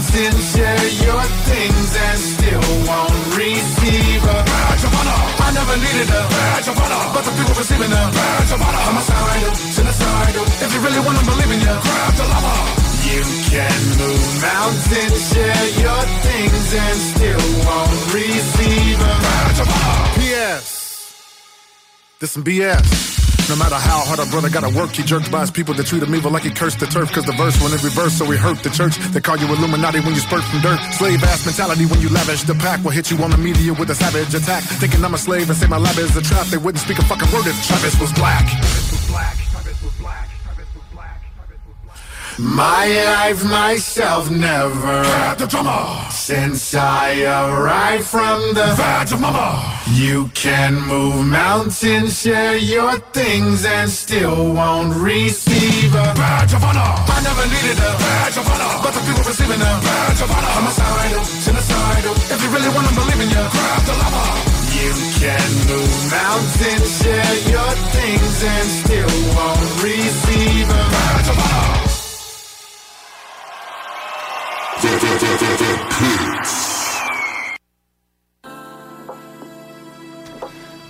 [0.00, 5.20] And share your things and still won't receive a badge of honor.
[5.44, 8.80] I never needed a badge of honor, but the people receiving a badge of honor.
[8.80, 10.46] Homicidal, genocidal.
[10.64, 12.54] If you really want to believe in you, grab the lava.
[13.12, 13.20] You
[13.52, 20.16] can move mountains, share your things and still won't receive a badge of honor.
[20.16, 20.89] P.S.
[22.20, 23.48] This some BS.
[23.48, 26.02] No matter how hard a brother gotta work, he jerked by his people that treat
[26.02, 27.10] him evil like he cursed the turf.
[27.10, 28.98] Cause the verse went in reverse, so he hurt the church.
[29.16, 30.78] They call you Illuminati when you spurt from dirt.
[30.92, 32.42] Slave ass mentality when you lavish.
[32.42, 34.64] The pack will hit you on the media with a savage attack.
[34.64, 36.46] Thinking I'm a slave and say my lab is a trap.
[36.48, 38.44] They wouldn't speak a fucking word if Travis was black.
[42.42, 49.78] My life myself never had the drummer since I arrived from the Vag of Mama.
[49.92, 56.54] You can move mountains, share your things, and still won't receive a badge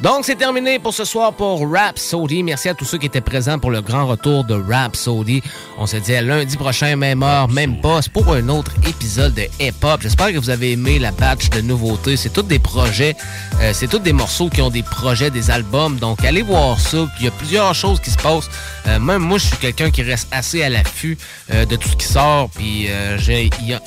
[0.03, 2.43] Donc, c'est terminé pour ce soir pour Rap Saudi.
[2.43, 5.43] Merci à tous ceux qui étaient présents pour le grand retour de Rap Saudi.
[5.77, 9.43] On se dit à lundi prochain, même heure, même poste, pour un autre épisode de
[9.61, 10.01] Hip Hop.
[10.01, 12.17] J'espère que vous avez aimé la batch de nouveautés.
[12.17, 13.15] C'est tous des projets,
[13.61, 15.97] euh, c'est tous des morceaux qui ont des projets, des albums.
[15.99, 17.07] Donc, allez voir ça.
[17.19, 18.49] Il y a plusieurs choses qui se passent.
[18.87, 21.19] Euh, même moi, je suis quelqu'un qui reste assez à l'affût
[21.53, 22.49] euh, de tout ce qui sort.
[22.55, 23.83] Puis, j'ai- il y, a-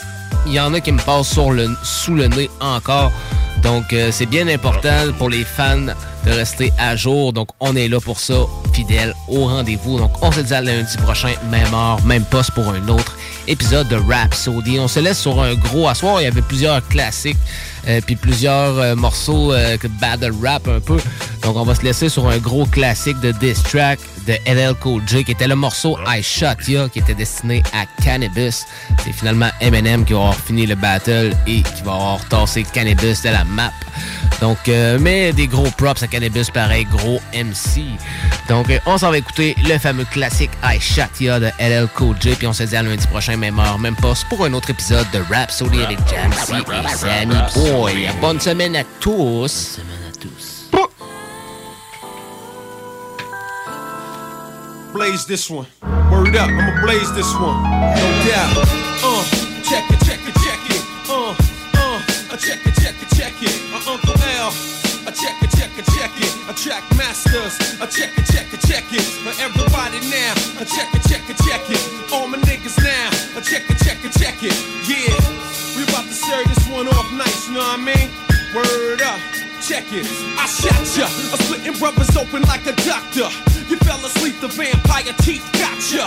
[0.46, 1.38] il y en a qui me passent
[1.84, 3.12] sous le nez encore.
[3.62, 5.88] Donc, euh, c'est bien important pour les fans
[6.26, 7.34] de rester à jour.
[7.34, 8.36] Donc, on est là pour ça,
[8.74, 9.98] fidèle au rendez-vous.
[9.98, 13.16] Donc, on se dit à lundi prochain, même heure, même poste pour un autre
[13.48, 14.80] épisode de Rap Saudi.
[14.80, 16.22] On se laisse sur un gros asseoir.
[16.22, 17.38] Il y avait plusieurs classiques,
[17.88, 20.98] euh, puis plusieurs euh, morceaux euh, battle rap un peu.
[21.42, 25.01] Donc, on va se laisser sur un gros classique de diss track de LL Cool
[25.07, 28.66] J, qui était le morceau I Shot Ya, qui était destiné à Cannabis.
[29.03, 33.22] C'est finalement Eminem qui va avoir fini le battle et qui va avoir tassé Cannabis
[33.22, 33.72] de la map.
[34.41, 37.84] Donc, euh, mais des gros props à Cannabis, pareil, gros MC.
[38.50, 42.16] Donc, euh, on s'en va écouter le fameux classique I Shot Ya de LL Cool
[42.19, 44.69] J, puis on se dit à lundi prochain, même heure, même poste, pour un autre
[44.69, 48.09] épisode de Rap Soli avec Jamsey et Sammy Boy.
[48.22, 49.79] Bonne semaine à tous.
[54.94, 55.66] Blaze this one.
[56.12, 57.58] Word up, I'ma blaze this one.
[57.98, 58.54] No doubt.
[59.02, 59.26] Uh,
[59.66, 60.84] check it, check it, check it.
[61.09, 63.58] Uh, uh, uh check it, check it, check it.
[63.74, 64.53] Uh, Uncle L.
[65.06, 66.34] I check it, check it, check it.
[66.48, 67.58] I track masters.
[67.82, 69.06] I check it, check it, check it.
[69.26, 70.34] Uh, everybody now.
[70.62, 71.82] I check it, check it, check it.
[72.14, 73.09] All my niggas now.
[73.36, 74.53] I check it, check it, check it.
[74.86, 75.18] Yeah,
[75.76, 77.48] we about to serve this one off nice.
[77.48, 78.09] You know what I mean?
[78.53, 79.33] Word up.
[79.63, 81.07] Check it, I shot ya.
[81.31, 83.31] I'm splitting brothers open like a doctor.
[83.72, 86.03] You fell asleep, the vampire teeth got ya.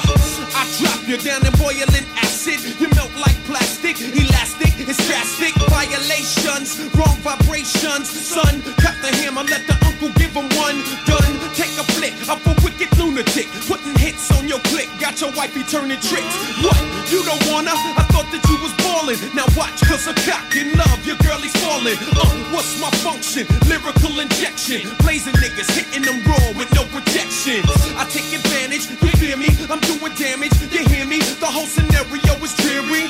[0.52, 2.60] I drop you down in boiling acid.
[2.78, 5.54] You melt like plastic, elastic, it's drastic.
[5.72, 8.10] Violations, wrong vibrations.
[8.10, 10.76] Son, cut the hammer, let the uncle give him one.
[11.08, 13.48] Done, take a flick of a wicked lunatic.
[13.66, 16.34] Putting hits on your click, got your wifey turning tricks.
[16.60, 16.76] What?
[17.08, 17.72] You don't wanna?
[17.72, 19.18] I thought that you was ballin'.
[19.34, 21.96] Now watch, cause a cock in love, your girl he's falling.
[22.12, 23.46] Uh, what's my function?
[23.68, 24.84] Lyrical injection.
[25.00, 27.64] Blazing niggas, hitting them raw with no protection.
[27.96, 29.48] I take advantage, you feel me?
[29.70, 31.20] I'm doing damage, you hear me?
[31.40, 33.08] The whole scenario is dreary.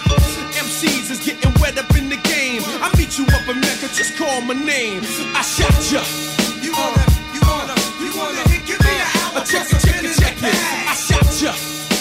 [0.55, 2.62] MCs is getting wet up in the game.
[2.79, 5.03] I meet you up in Mecca, just call my name.
[5.35, 6.46] I shot ya.
[6.67, 9.39] You wanna, you wanna, you wanna, give me an hour.
[9.47, 10.51] Check it, check it, check it.
[10.91, 11.55] I shot ya.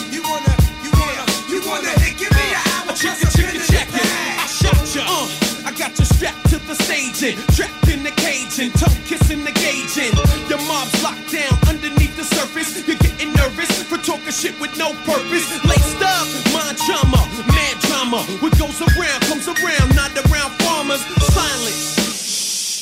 [0.10, 2.90] You wanna, you wanna, you wanna, give me an hour.
[2.98, 4.10] Check it, check it, check it.
[4.42, 5.06] I shot ya.
[5.06, 8.98] Uh, I got you strapped to the stage and trapped in the cage and tongue
[9.06, 10.18] kissing the gauge and
[10.50, 12.74] your mob's locked down underneath the surface.
[12.88, 15.46] You're getting nervous for talking shit with no purpose.
[15.62, 16.26] Laced up,
[16.58, 17.22] mind drama,
[17.54, 18.26] mad drama.
[18.42, 21.06] What goes around comes around, not around farmers.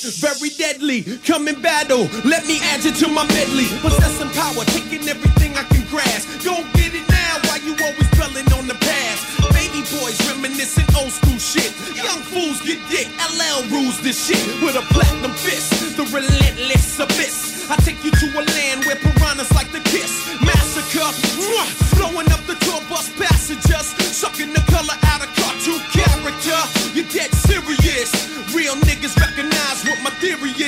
[0.03, 2.11] Very deadly, come in battle.
[2.27, 3.71] Let me add you to my medley.
[3.79, 6.27] Possessing power, taking everything I can grasp.
[6.44, 9.23] Go get it now, why you always dwelling on the past?
[9.55, 11.71] Baby boys reminiscing old school shit.
[11.95, 13.07] Young fools get dick.
[13.15, 15.95] LL rules this shit with a platinum fist.
[15.95, 17.71] The relentless abyss.
[17.71, 20.11] I take you to a land where piranhas like to kiss.
[20.44, 21.07] Massacre,
[21.39, 23.95] mwah, flowing up the tour bus passengers.
[24.11, 26.59] Sucking the color out of cartoon character.
[26.91, 28.11] You're dead serious.
[28.53, 29.32] Real niggas theory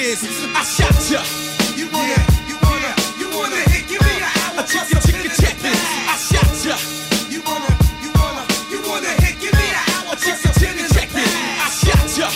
[0.06, 0.22] is.
[0.54, 1.22] I shot ya.
[1.76, 2.20] You wanna,
[2.50, 4.62] you wanna, you wanna hit, give me an hour.
[4.70, 5.78] Check it, check it, check it.
[6.06, 6.78] I shot ya.
[7.34, 7.72] You wanna,
[8.06, 10.14] you wanna, you wanna hit, give me an hour.
[10.16, 11.30] Check it, check it, check it.
[11.66, 12.28] I shot ya.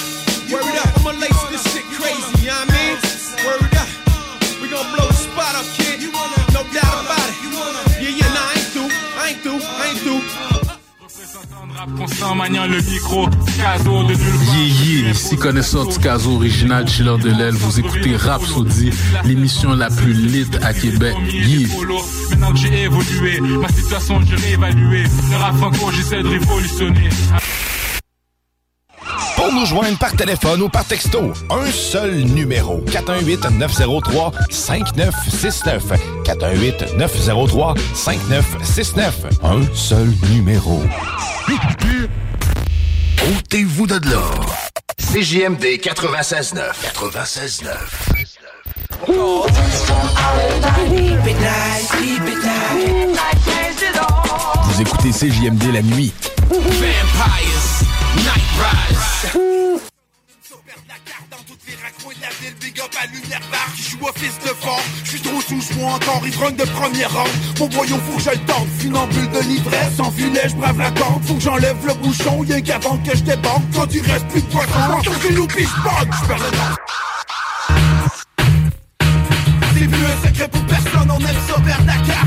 [0.49, 2.95] Word up, I'ma lace this shit crazy, you know what I mean?
[3.45, 3.89] Word up.
[4.61, 6.01] We gon' blow the spot up, kid.
[6.53, 7.37] No doubt about it.
[8.01, 8.89] Yeah, yeah, nah, I ain't through.
[8.89, 9.61] I ain't through.
[9.61, 10.23] I ain't through.
[11.75, 13.29] Rap constant maniant le micro,
[13.59, 13.77] Yeah,
[14.83, 18.89] yeah, ici connaisseur du caso original Chiller de l'aile, vous écoutez Rap Saudi,
[19.25, 21.13] l'émission la plus lit à Québec.
[21.31, 21.67] Yeah.
[22.29, 25.03] Maintenant que j'ai évolué, ma situation j'ai réévalué.
[25.03, 27.09] Le rap franco, j'essaie de révolutionner.
[29.35, 32.79] Pour nous joindre par téléphone ou par texto, un seul numéro.
[32.87, 35.81] 418-903-5969.
[36.25, 39.11] 418-903-5969.
[39.43, 40.81] Un seul numéro.
[43.51, 44.21] Ôtez-vous de là.
[44.99, 46.53] CJMD 96.9.
[46.93, 47.65] 96.9.
[54.65, 56.13] Vous écoutez CJMD la nuit.
[56.51, 57.81] Vampires,
[58.17, 59.81] Night Rise.
[62.61, 65.79] Big up à lumière bar qui joue office de fort Je suis trop sous, je
[65.79, 67.29] encore ivrogne de première ronde
[67.59, 70.91] Mon boyau faut que je le tente Funambule de l'ivresse, en filet je brave la
[70.91, 74.41] corde Faut que j'enlève le bouchon, y'a qu'avant que je déborde Quand il reste plus
[74.41, 76.77] de poisson, quand ton genou pis j'borde J'perds le nord
[79.73, 81.55] C'est plus un secret pour personne, on aime ça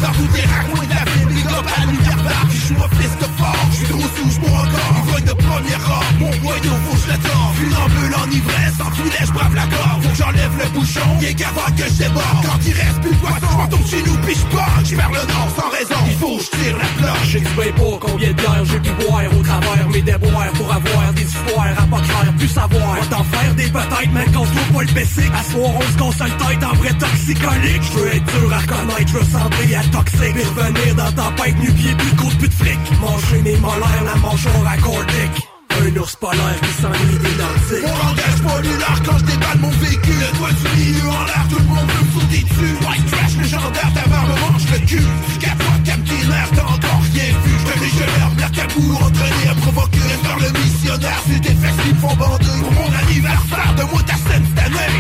[0.01, 3.19] Dans tous les raccoins de la ville, big up à lumière bar qui joue office
[3.19, 7.19] de fort Je suis trop sous, je encore ivrogne de première ronde Mon je le
[7.23, 11.09] tente Funambule en ivresse, en filet je brave la corde Faut que j'enlève le bouchon,
[11.21, 14.35] y'a qu'avant que je déborde Quand il reste plus de poisson, je chez nous pis
[14.35, 17.99] j'borde J'perds le nord sans raison, il faut que je tire la planche J'explique pas
[18.01, 18.65] combien de bières?
[18.65, 22.49] J'ai pu boire au travers mes déboires pour avoir des histoires à pas clair, plus
[22.49, 22.95] savoir.
[22.95, 25.33] Va t'en faire des peut-être, mais qu'on soit pas le basic.
[25.35, 27.83] À soir, on se console tête en vrai toxicolique.
[27.83, 30.35] Je veux être dur à reconnaître, je veux sembler à toxique.
[30.35, 32.79] Puis revenir dans ta tempête nu-pied, plus de coups de fric.
[33.01, 35.52] Manger mes molaires, la mâchoire à cordique.
[35.83, 37.83] Un ours polaire qui s'ennuie des.
[37.83, 40.15] Mon langage polulaire quand je déballe mon véhicule.
[40.15, 42.75] Le doigt du milieu en l'air, tout le monde me sauter dessus.
[42.87, 46.15] White trash légendaire, ta me mange le cul Jusqu'à toi, Captain
[46.55, 47.51] t'as encore rien vu.
[47.59, 51.85] Je te légionnaire, black à bout, entraîné à provoquer Faire le missionnaire, c'est des fesses
[51.85, 52.59] qui me font bander.
[52.63, 54.47] Pour mon anniversaire, de moi ta scène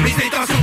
[0.02, 0.61] Mes intentions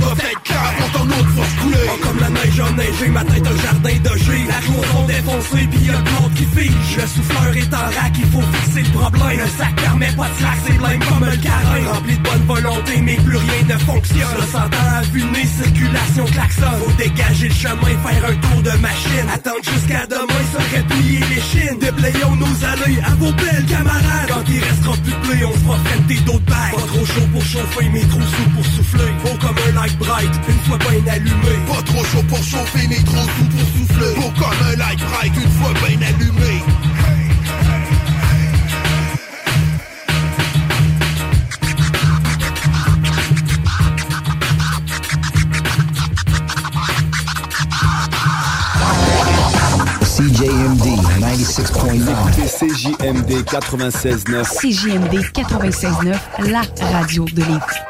[1.34, 4.44] force couler Oh, comme la neige enneigée, ma tête un jardin de G.
[4.48, 6.96] La cloison défoncée, pis y'a le qui fige.
[6.96, 9.38] Le souffleur est en rack, il faut fixer le problème.
[9.40, 11.92] Le sac permet pas de slack, c'est blême comme un carin.
[11.92, 14.36] Rempli de bonne volonté, mais plus rien ne fonctionne.
[14.38, 16.72] Le sentant à vue nez, circulation klaxon.
[16.84, 19.28] Faut dégager le chemin, faire un tour de machine.
[19.32, 21.78] Attendre jusqu'à demain, serait plier les chines.
[21.80, 24.28] Déblayons nos allées à vos belles camarades.
[24.28, 25.78] Quand il restera plus de blé, on se fera
[26.26, 26.74] d'autres bagues.
[26.74, 29.12] Pas trop chaud pour chauffer, mais trop sous pour souffler.
[29.22, 31.58] Beau comme un light bright, une fois bien allumé.
[31.66, 35.32] Pas trop chaud pour chauffer, mais trop sous pour souffler Beau comme un light bright,
[35.36, 36.62] une fois bien allumé
[50.20, 52.10] CJMD 96.9.
[52.44, 54.44] CJMD 96.9.
[54.60, 57.89] CJMD 96.9, la radio de Lévis.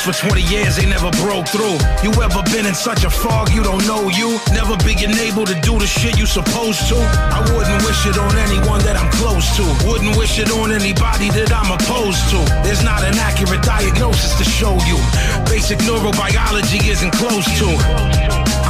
[0.00, 1.76] For 20 years, they never broke through.
[2.02, 4.40] You ever been in such a fog you don't know you?
[4.50, 6.96] Never being able to do the shit you supposed to?
[6.96, 9.64] I wouldn't wish it on anyone that I'm close to.
[9.86, 12.40] Wouldn't wish it on anybody that I'm opposed to.
[12.64, 14.96] There's not an accurate diagnosis to show you.
[15.44, 17.68] Basic neurobiology isn't close to.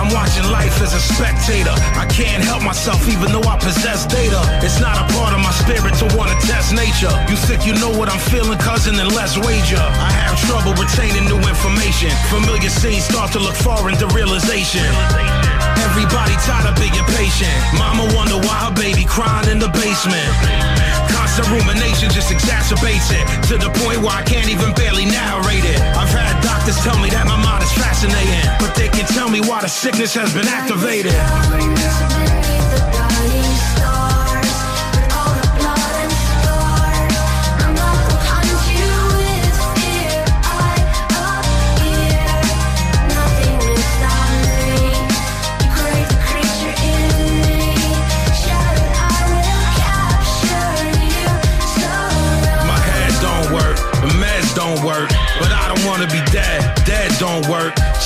[0.01, 1.77] I'm watching life as a spectator.
[1.93, 4.41] I can't help myself even though I possess data.
[4.65, 7.13] It's not a part of my spirit to wanna test nature.
[7.29, 9.77] You think you know what I'm feeling, cousin, and let's wager.
[9.77, 12.11] I have trouble retaining new information.
[12.31, 14.85] Familiar scenes start to look foreign to realization.
[15.81, 17.53] Everybody tired of being patient.
[17.77, 20.31] Mama wonder why her baby crying in the basement.
[21.11, 25.81] Constant rumination just exacerbates it to the point where I can't even barely narrate it.
[25.99, 29.41] I've had doctors tell me that my mind is fascinating, but they can tell me
[29.41, 31.17] why the sickness has been activated.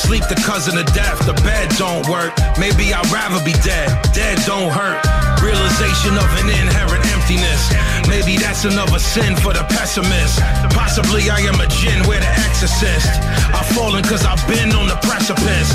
[0.05, 2.37] Sleep the cousin of death, the bed don't work.
[2.61, 3.89] Maybe I'd rather be dead.
[4.13, 5.01] Dead don't hurt.
[5.41, 7.73] Realization of an inherent emptiness.
[8.05, 10.45] Maybe that's another sin for the pessimist.
[10.77, 13.09] Possibly I am a jinn, we're the exorcist.
[13.57, 15.73] I've fallen cause I've been on the precipice.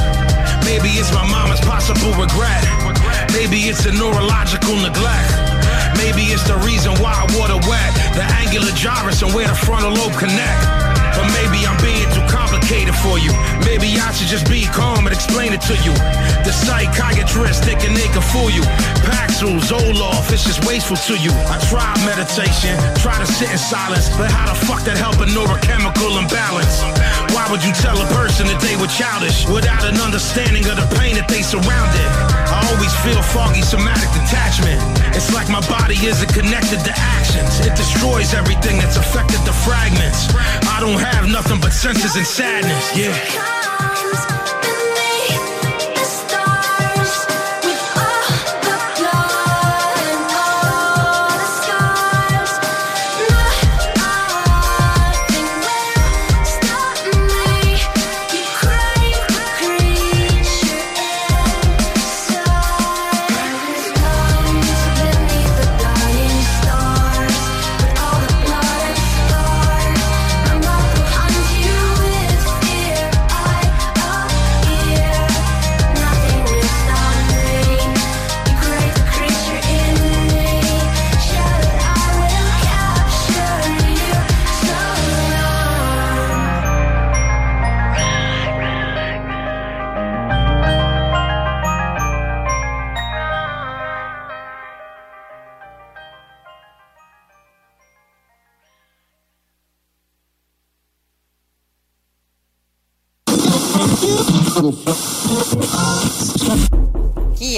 [0.61, 2.61] Maybe it's my mama's possible regret.
[3.33, 5.33] Maybe it's a neurological neglect.
[5.97, 7.89] Maybe it's the reason why I water wet.
[8.13, 10.88] The angular gyrus and where the frontal lobe connect.
[11.19, 13.35] But maybe I'm being too complicated for you.
[13.67, 15.91] Maybe I should just be calm and explain it to you.
[16.47, 18.63] The psychiatrist thinking they can fool you.
[19.03, 21.35] Paxil, Zoloft, it's just wasteful to you.
[21.51, 22.71] I tried meditation,
[23.03, 26.79] try to sit in silence, but how the fuck that help a neurochemical imbalance?
[27.35, 30.87] Why would you tell a person that they were childish without an understanding of the
[30.95, 32.07] pain that they surrounded?
[32.47, 34.79] I always feel foggy somatic detachment.
[35.11, 36.93] It's like my body isn't connected to
[37.29, 37.65] actions.
[37.65, 40.27] It destroys everything that's affected the fragments.
[40.67, 42.97] I don't have nothing but senses and sadness.
[42.97, 43.58] Yeah.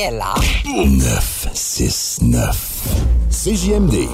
[0.02, 0.34] Qui est là?
[0.66, 2.58] 969.
[3.30, 4.08] CJMD.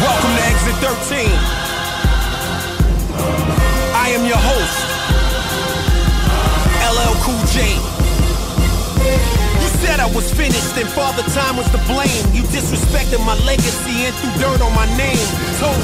[0.00, 1.26] Welcome to Exit 13.
[3.92, 4.86] I am your host,
[6.78, 7.56] LL Cool J.
[9.60, 12.24] You said I was finished and Father Time was to blame.
[12.32, 15.26] You disrespected my legacy and threw dirt on my name.
[15.58, 15.80] Told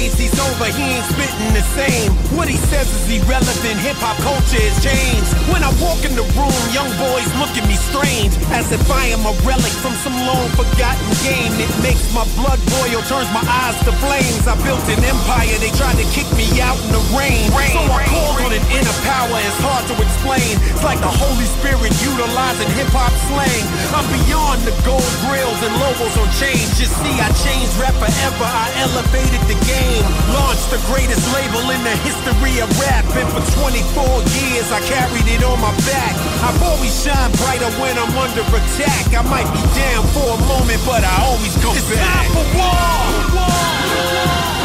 [0.00, 2.08] He's over, he ain't spitting the same.
[2.32, 5.28] What he says is irrelevant, hip hop culture has changed.
[5.52, 9.12] When I walk in the room, young boys look at me strange, as if I
[9.12, 11.52] am a relic from some long forgotten game.
[11.60, 14.48] It makes my blood boil, turns my eyes to flames.
[14.48, 17.52] I built an empire, they tried to kick me out in the rain.
[17.76, 20.56] So I called on an inner power, it's hard to explain.
[20.72, 23.64] It's like the Holy Spirit utilizing hip hop slang.
[23.92, 26.72] I'm beyond the gold grills and logos on chains.
[26.80, 29.89] Just see, I changed rap forever, I elevated the game.
[30.32, 33.04] Launched the greatest label in the history of rap.
[33.18, 36.14] And for 24 years, I carried it on my back.
[36.46, 39.10] I've always shined brighter when I'm under attack.
[39.14, 42.06] I might be down for a moment, but I always come It's back.
[42.06, 42.70] time for war.
[43.18, 44.59] It's time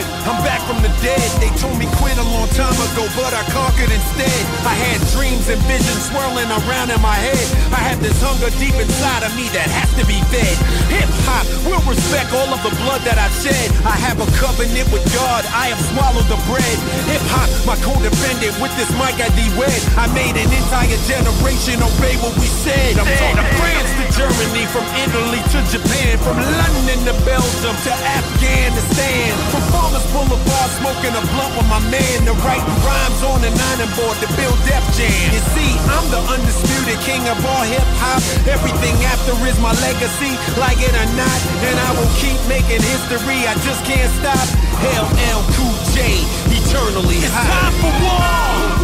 [0.00, 1.26] I'm back from the dead.
[1.42, 4.38] They told me quit a long time ago, but I conquered instead.
[4.62, 7.46] I had dreams and visions swirling around in my head.
[7.74, 10.54] I had this hunger deep inside of me that has to be fed.
[10.94, 13.74] Hip hop will respect all of the blood that I've shed.
[13.82, 15.42] I have a covenant with God.
[15.50, 16.76] I have swallowed the bread.
[17.10, 19.80] Hip hop, my co-defendant with this mic I de-wed.
[19.98, 22.98] I made an entire generation obey what we said.
[23.02, 29.34] I'm from France to Germany, from Italy to Japan, from London to Belgium to Afghanistan.
[29.50, 33.90] From Farmers Boulevard, smoking a blunt with my man, to writing rhymes on an iron
[33.96, 35.28] board to build Def Jam.
[35.32, 38.20] You see, I'm the undisputed king of all hip hop.
[38.44, 43.48] Everything after is my legacy, like it or not, and I will keep making history.
[43.48, 44.46] I just can't stop.
[44.78, 46.22] LL Cool J,
[46.52, 47.42] eternally high.
[47.42, 48.77] It's time for war.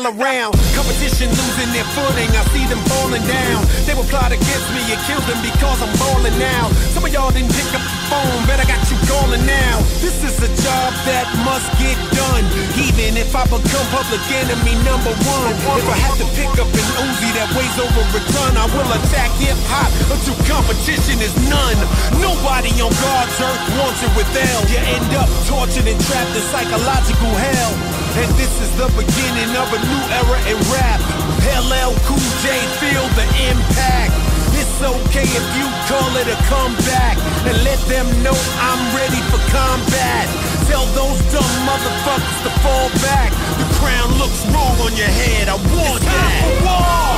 [0.00, 0.52] Style around.
[0.74, 3.64] Competition losing their footing, I see them falling down.
[3.84, 6.68] They will plot against me and kill them because I'm balling now.
[6.92, 9.78] Some of y'all didn't pick up the phone, but I got you calling now.
[10.00, 12.44] This is a job that must get done.
[12.80, 15.52] Even if I become public enemy number one.
[15.76, 18.90] If I have to pick up an Uzi that weighs over a ton, I will
[18.96, 21.78] attack hip hop until competition is none.
[22.20, 24.60] Nobody on God's earth wants it with L.
[24.70, 27.99] You end up tortured and trapped in psychological hell.
[28.10, 30.98] And this is the beginning of a new era in rap.
[31.46, 34.14] LL Cool J, feel the impact.
[34.58, 39.38] It's okay if you call it a comeback and let them know I'm ready for
[39.54, 40.26] combat.
[40.66, 43.30] Tell those dumb motherfuckers to fall back.
[43.62, 45.48] The crown looks wrong on your head.
[45.48, 47.09] I want it's time For war.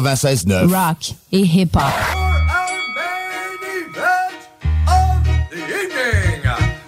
[0.00, 0.70] 96.9.
[0.72, 1.92] Rock et hip-hop.
[5.50, 6.42] the evening,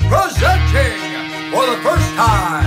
[0.09, 2.58] presenting for the first time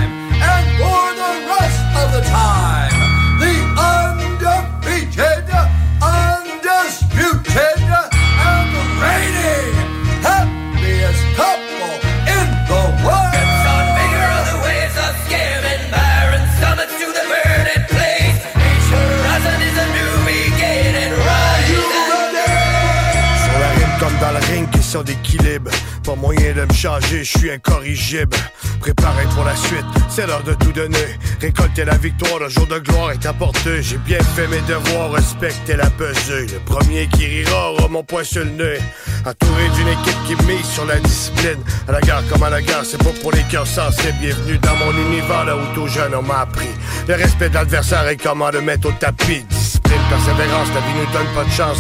[25.00, 25.72] d'équilibre.
[26.04, 28.36] Pas moyen de me changer, je suis incorrigible.
[28.82, 31.18] Préparé pour la suite, c'est l'heure de tout donner.
[31.40, 33.82] Récolter la victoire, le jour de gloire est apporté.
[33.82, 36.48] J'ai bien fait mes devoirs, respecter la pesée.
[36.48, 38.80] Le premier qui rira aura mon poing sur le nez.
[39.26, 41.64] Entouré d'une équipe qui mise sur la discipline.
[41.88, 44.12] À la gare comme à la gare, c'est pas pour les cœurs sensés.
[44.20, 46.70] Bienvenue dans mon univers, là où tout jeune on m'a appris.
[47.08, 49.46] Le respect de l'adversaire et comment le mettre au tapis.
[49.50, 51.80] Discipline, persévérance, la vie nous donne pas de chance.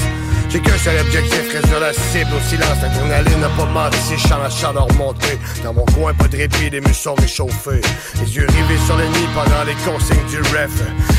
[0.51, 2.81] J'ai qu'un seul objectif, reste sur la cible au silence.
[2.81, 5.39] L'adrénaline n'a pas menti, si je la chaleur remonter.
[5.63, 7.79] Dans mon coin, pas de répit, les muscles sont réchauffés.
[8.19, 10.71] Les yeux rivés sur le nid pendant les consignes du ref.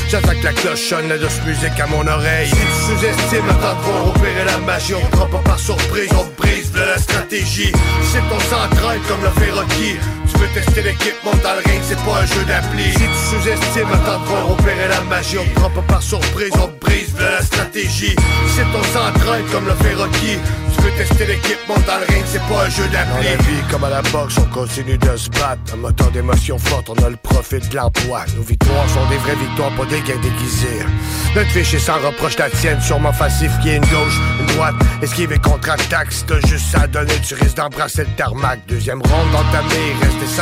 [0.07, 2.47] J'attends que la cloche sonne, la douce musique à mon oreille.
[2.47, 4.93] Si tu sous-estimes, attends de voir opérer la magie.
[4.93, 7.71] On prend pas par surprise, on brise de la stratégie.
[8.03, 9.97] Si ton s'entraîne comme le fait Rocky.
[10.43, 12.91] Veux tester l'équipe, monte dans le ring, c'est pas un jeu d'appli.
[12.91, 15.37] Si tu sous-estimes, attends de voir opérer la magie.
[15.37, 18.13] On prend pas par surprise, on brise de la stratégie.
[18.49, 20.37] Si ton s'entraîne comme le fait Rocky.
[20.75, 23.23] Tu veux tester l'équipe, monte dans le ring, c'est pas un jeu d'appli.
[23.23, 25.73] Dans la vie, comme à la boxe, on continue de se battre.
[25.73, 28.25] Un moteur d'émotion forte, on a le profit de l'emploi.
[28.35, 30.83] Nos victoires sont des vraies victoires, pas des gains déguisés.
[31.35, 34.75] Notre fichier sans reproche la tienne, sûrement falsifié une gauche, une droite.
[35.01, 38.59] Esquiver contre-attaque, si t'as juste ça à donner, tu risques d'embrasser le tarmac.
[38.67, 40.32] Deuxième ronde entamée, reste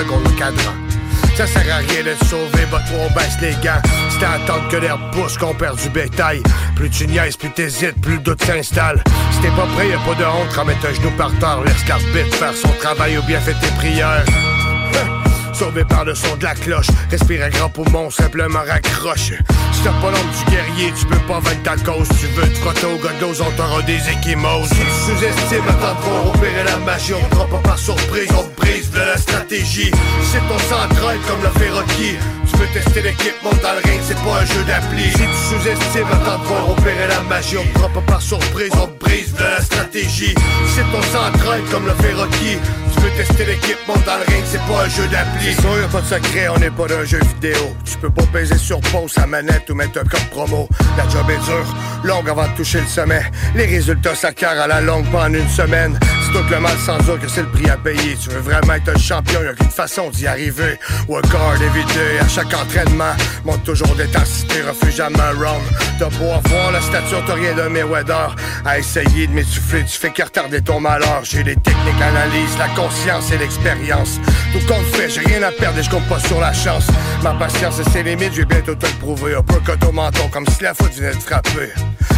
[1.35, 3.81] Ça sert à rien de sauver, bah toi on baisse les gants.
[4.09, 6.41] C'est à attendre que l'herbe pousse qu'on perd du bétail.
[6.77, 9.03] Plus tu niaises, plus t'hésites, plus le doute s'installe.
[9.31, 12.35] Si t'es pas prêt, y'a pas de honte, remettre un genou par terre, laisse l'arbitre
[12.37, 14.23] faire son travail ou bien fais tes prières.
[15.61, 19.33] Sauvé par le son de la cloche, respire un grand poumon, simplement raccroche.
[19.71, 22.07] Si t'as pas l'ombre du guerrier, tu peux pas vaincre ta cause.
[22.19, 24.69] Tu veux te frotter au godos, on t'aura des échymoses.
[24.69, 28.89] Si tu sous-estimes, attends voir opérer la magie, on prend pas par surprise, on brise
[28.89, 29.91] de la stratégie.
[30.31, 32.17] C'est ton central comme le fait Rocky.
[32.61, 35.09] Veux tester l'équipe, monte dans le ring, c'est pas un jeu d'appli.
[35.09, 38.69] Si tu sous-estimes, attends de voir opérer la magie, on te prend pas par surprise,
[38.75, 40.35] on brise de la stratégie.
[40.75, 42.59] C'est ton central comme le fait Rocky.
[42.93, 45.55] Tu veux tester l'équipe, monte dans le ring, c'est pas un jeu d'appli.
[45.55, 47.75] C'est sûr, pas de secret, on n'est pas d'un jeu vidéo.
[47.83, 50.69] Tu peux pas peser sur pause sa manette ou mettre un code promo.
[50.97, 53.23] La job est dure, longue avant de toucher le sommet.
[53.55, 55.97] Les résultats s'accarent à la longue, pas en une semaine.
[56.33, 58.15] Tout le mal sans dire que c'est le prix à payer.
[58.15, 60.79] Tu veux vraiment être un champion, y'a qu'une façon d'y arriver.
[61.09, 63.13] Work hard everyday, à chaque entraînement.
[63.43, 65.61] Monte toujours d'intensité, refuse jamais un round.
[65.99, 68.35] T'as beau avoir la stature, t'as rien de Mayweather.
[68.65, 71.21] À essayer de m'étouffler, tu fais que retarder ton malheur.
[71.23, 74.19] J'ai les techniques, l'analyse, la conscience et l'expérience.
[74.53, 76.87] Tout compte fait, j'ai rien à perdre et je compte pas sur la chance.
[77.23, 79.35] Ma patience et ses limites, je vais bientôt te le prouver.
[79.35, 81.73] Un peu au menton, comme si la faute venait de frapper.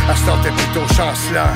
[0.08, 1.52] À ce temps, t'es plutôt chancelant.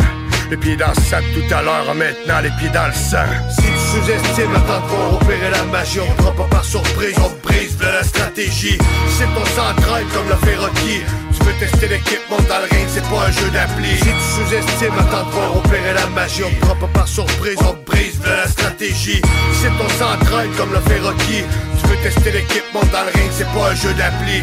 [0.49, 3.27] Les pieds dans le sac tout à l'heure, maintenant les pieds dans le sang.
[3.49, 7.45] Si tu sous-estimes, attends de voir opérer la magie, on prend pas par surprise, on
[7.45, 8.77] brise de la stratégie.
[9.17, 11.01] C'est ton central comme le fait Rocky.
[11.36, 13.97] Tu veux tester l'équipe, monte dans le ring, c'est pas un jeu d'appli.
[13.97, 17.75] Si tu sous-estimes, attends de voir opérer la magie, on prend pas par surprise, on
[17.86, 19.21] brise de la stratégie.
[19.62, 21.43] C'est ton central comme le fait Rocky.
[21.81, 24.41] Tu veux tester l'équipe, monte dans le ring, c'est pas un jeu d'appli.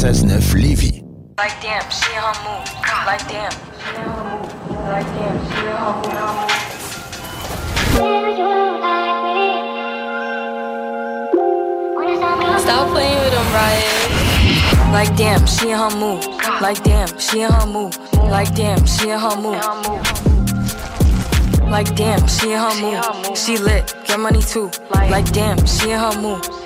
[0.00, 1.04] 96.9 Lévis.
[1.36, 2.64] Like damn, she in her mood.
[3.04, 4.48] Like damn, she in her mood.
[4.88, 6.50] Like damn, she in her mood.
[12.60, 14.10] Stop playing with him, Riot.
[14.90, 16.24] Like damn, she in her mood.
[16.62, 17.94] Like damn, she in her mood.
[18.14, 19.60] Like damn, she in her mood.
[21.70, 23.36] Like damn, she in her mood.
[23.36, 24.70] She lit, get money too.
[24.90, 26.59] Like damn, she in her mood.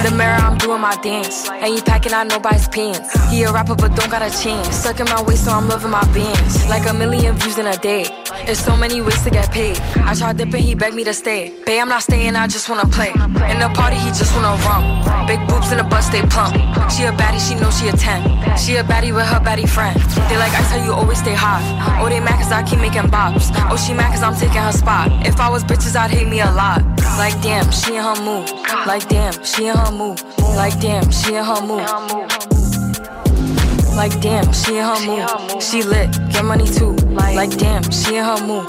[0.00, 1.46] In the mirror, I'm doing my dance.
[1.50, 3.12] Ain't he packing out nobody's pants.
[3.30, 4.74] He a rapper, but don't got a chance.
[4.74, 6.66] Sucking my waist, so I'm loving my bands.
[6.70, 8.19] Like a million views in a day.
[8.46, 9.78] There's so many ways to get paid.
[9.96, 11.54] I tried dipping, he begged me to stay.
[11.64, 13.10] Babe, I'm not staying, I just wanna play.
[13.10, 15.26] In the party, he just wanna run.
[15.26, 16.54] Big boobs in the bus, they plump.
[16.90, 18.56] She a baddie, she knows she a 10.
[18.56, 19.98] She a baddie with her baddie friend.
[20.28, 21.62] They like, I tell you, always stay hot.
[22.00, 23.50] Oh, they mad cause I keep making bops.
[23.70, 25.10] Oh, she mad cause I'm taking her spot.
[25.26, 26.82] If I was bitches, I'd hate me a lot.
[27.18, 28.50] Like, damn, she in her mood.
[28.86, 30.22] Like, damn, she in her mood.
[30.56, 32.59] Like, damn, she in her mood.
[33.94, 35.62] Like, damn, she in her mood.
[35.62, 36.92] She lit, get money too.
[37.10, 38.68] Like, damn, she in her mood.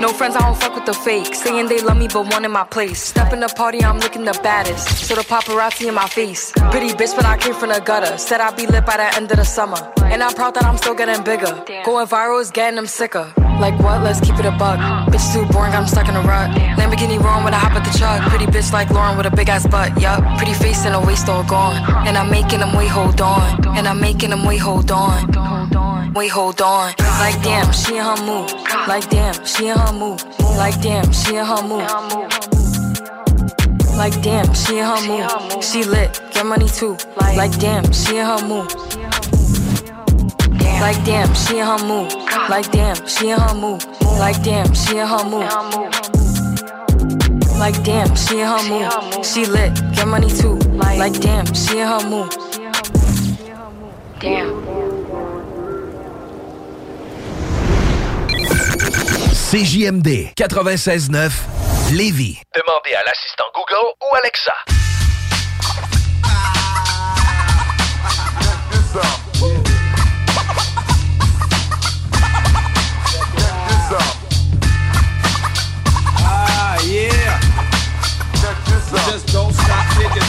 [0.00, 1.34] No friends, I don't fuck with the fake.
[1.34, 3.00] Saying they love me, but one in my place.
[3.02, 5.06] Step in the party, I'm looking the baddest.
[5.06, 6.52] So the paparazzi in my face.
[6.70, 8.18] Pretty bitch, but I came from the gutter.
[8.18, 9.92] Said I'd be lit by the end of the summer.
[10.02, 11.64] And I'm proud that I'm still getting bigger.
[11.84, 13.32] Going viral is getting them sicker.
[13.60, 14.02] Like what?
[14.02, 14.78] Let's keep it a buck.
[15.08, 16.50] Bitch too boring, I'm stuck in a rut.
[16.78, 18.20] Lamborghini wrong when I hop at the truck.
[18.30, 20.00] Pretty bitch like Lauren with a big ass butt.
[20.00, 20.22] Yup.
[20.36, 21.76] Pretty face and a waist all gone.
[22.06, 23.66] And I'm making them wait, hold on.
[23.76, 26.12] And I'm making them wait, hold on.
[26.14, 26.94] Wait, hold on.
[27.18, 28.50] Like damn, she in her mood.
[28.88, 30.22] Like damn, she in her mood.
[30.56, 31.86] Like damn, she in her mood.
[33.96, 35.64] Like damn, she in her mood.
[35.64, 36.96] She lit, get money too.
[37.16, 38.70] Like damn, she in her mood.
[40.80, 42.12] Like damn, she in her mood.
[42.48, 43.84] Like damn, she in her mood.
[44.18, 45.48] Like damn, she in her mood.
[47.58, 49.24] Like damn, she in her mood.
[49.24, 50.58] She lit, get money too.
[50.76, 52.30] Like damn, she in her mood.
[54.20, 54.66] Damn.
[59.50, 61.32] CJMD 96.9
[61.92, 62.42] Lévis.
[62.54, 64.52] Demandez à l'assistant Google ou Alexa.
[66.24, 67.16] Ah,
[68.42, 68.66] yeah.
[68.70, 69.25] We just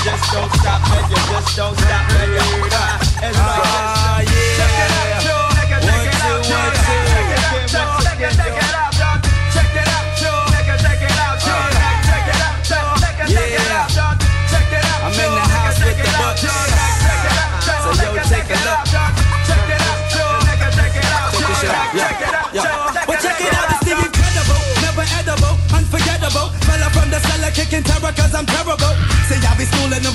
[0.07, 1.03] just don't stop, man.
[1.11, 2.31] You just don't stop, man.
[2.31, 2.95] You, uh,
[3.27, 3.75] it's like this.
[3.75, 4.55] Ah, yeah.
[4.55, 5.35] Check it out, yo.
[5.51, 6.63] Check it out, yo.
[6.63, 7.83] Check it out, yo.
[8.07, 9.09] Check it, check it out, yo.
[9.51, 10.31] Check it out, yo.
[10.47, 11.59] Check it, check it out, yo.
[12.07, 12.79] Check it out, yo.
[13.03, 14.07] Check it, check it out, yo.
[14.47, 16.43] Check it out, I'm in the house with the out, books.
[16.47, 16.55] yo.
[16.55, 17.75] Check it out, yo.
[17.83, 18.79] So yo, take a look.
[18.87, 20.23] Check it out, yo.
[20.47, 21.43] Check it, check it out, yo.
[21.43, 22.63] Check this shit it out, yo.
[23.11, 26.47] Well, check it out, it's the incredible, never edible, unforgettable.
[26.63, 29.16] Fella from the cellar kicking terror cause I'm terrible.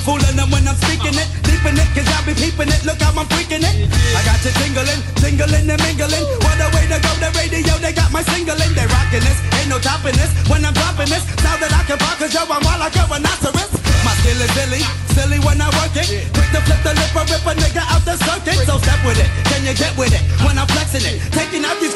[0.03, 1.27] Fooling them when I'm speaking it.
[1.47, 2.83] Deep in it, cause I be peeping it.
[2.83, 3.75] Look how I'm freaking it.
[4.13, 6.25] I got you tingling, tingling and mingling.
[6.43, 8.71] What a way to go, the radio, they got my singling.
[8.75, 10.29] They rocking this, ain't no topping this.
[10.51, 13.07] When I'm dropping this, now that I can pop cause yo, I'm wild like a
[13.07, 13.71] rhinoceros.
[14.03, 14.83] My skill is silly,
[15.15, 16.11] silly when I work it.
[16.35, 18.59] Quick to flip the lip or rip a nigga out the circuit.
[18.67, 20.23] So step with it, can you get with it?
[20.43, 21.95] When I'm flexing it, taking out these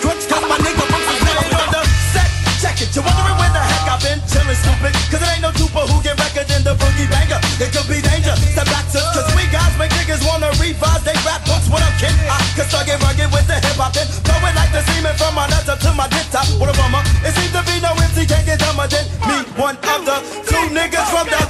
[15.38, 16.26] my nuts to my dip.
[16.58, 17.06] What a bummer.
[17.22, 19.38] It seems to be no MC can't get dumber than me.
[19.62, 20.18] One the
[20.50, 21.47] two niggas from the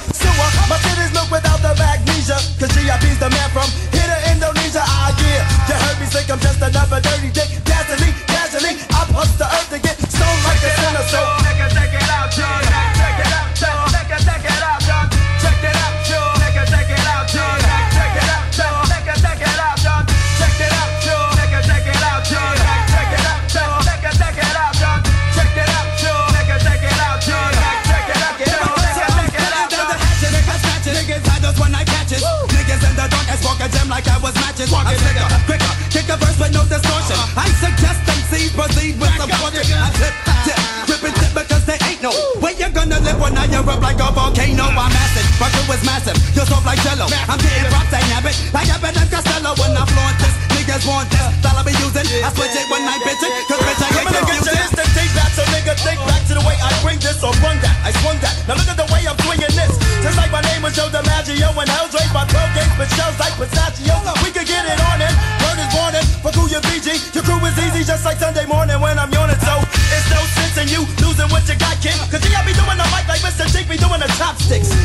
[45.78, 46.18] is massive.
[46.34, 47.06] You're soft like jello.
[47.30, 48.34] I'm getting props, I have it.
[48.50, 50.34] Like Eminem Costello when I flaunt this.
[50.58, 52.06] Niggas want this, I be using.
[52.22, 54.94] I switch it when I bitch it, cause bitch I get gonna get your confused.
[54.94, 57.76] take back, so nigga think back to the way I bring this or run that.
[57.86, 58.34] I swung that.
[58.50, 59.72] Now look at the way I'm swinging this.
[60.02, 63.16] Just like my name was Joe DiMaggio and Hell's raised by 12 gates, but shells
[63.18, 63.96] like pistachio.
[64.26, 65.14] We could get it on in.
[65.46, 66.04] Word is born in.
[66.22, 69.38] For who you VG, your crew is easy, just like Sunday morning when I'm yawning.
[69.42, 69.54] So
[69.94, 71.96] it's no sense in you losing what you got, kid.
[72.10, 73.46] Cause I be doing the mic like Mr.
[73.50, 74.77] Jig be doing the chopsticks.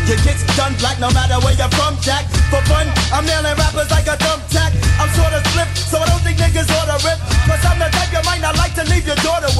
[0.63, 2.23] Your black no matter where you're from, Jack.
[2.47, 4.71] For fun, I'm nailing rappers like a thumbtack.
[4.95, 7.19] I'm sorta slip, so I don't think niggas ought to rip.
[7.43, 9.51] Cause I'm the type you might not like to leave your daughter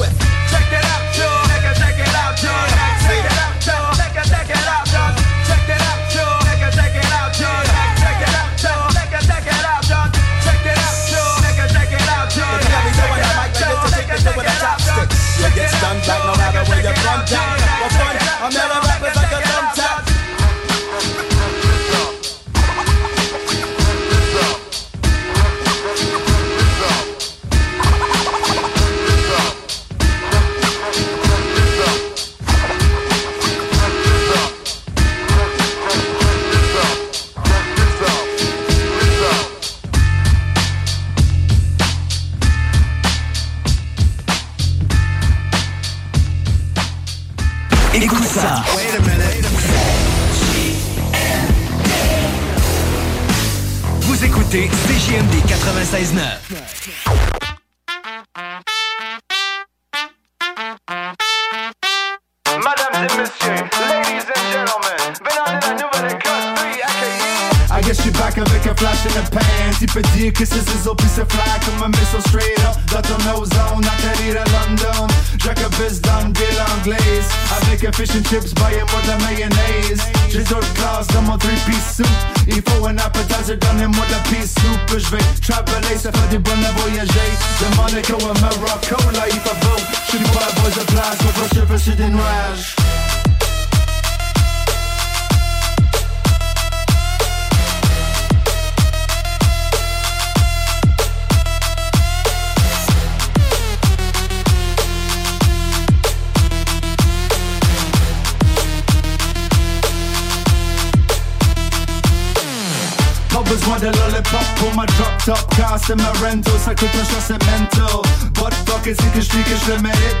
[115.86, 118.00] c'est ma rental, ça coûte un c'est mental.
[118.34, 120.16] But fuck it, c'est que je dis que je le mérite.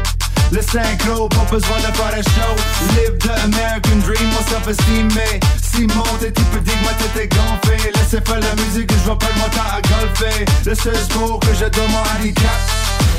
[0.52, 2.52] Le synchro, pas besoin de faire un show.
[2.94, 7.92] Live the American dream, mon self-esteem, mais si peux dire que ma tête est gonflée.
[7.94, 10.44] Laissez faire la musique, je vais perdre mon temps à golfer.
[10.66, 12.60] Le seul sport que je donne mon handicap.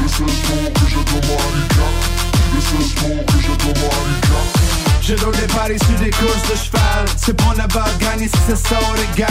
[0.01, 1.93] Le seul sport que je donne mon handicap.
[2.53, 4.65] Le seul sport que je donne mon handicap.
[5.01, 8.55] Je donne des paris sur des courses de cheval C'est bon là-bas gagner si ça
[8.55, 9.29] sort égal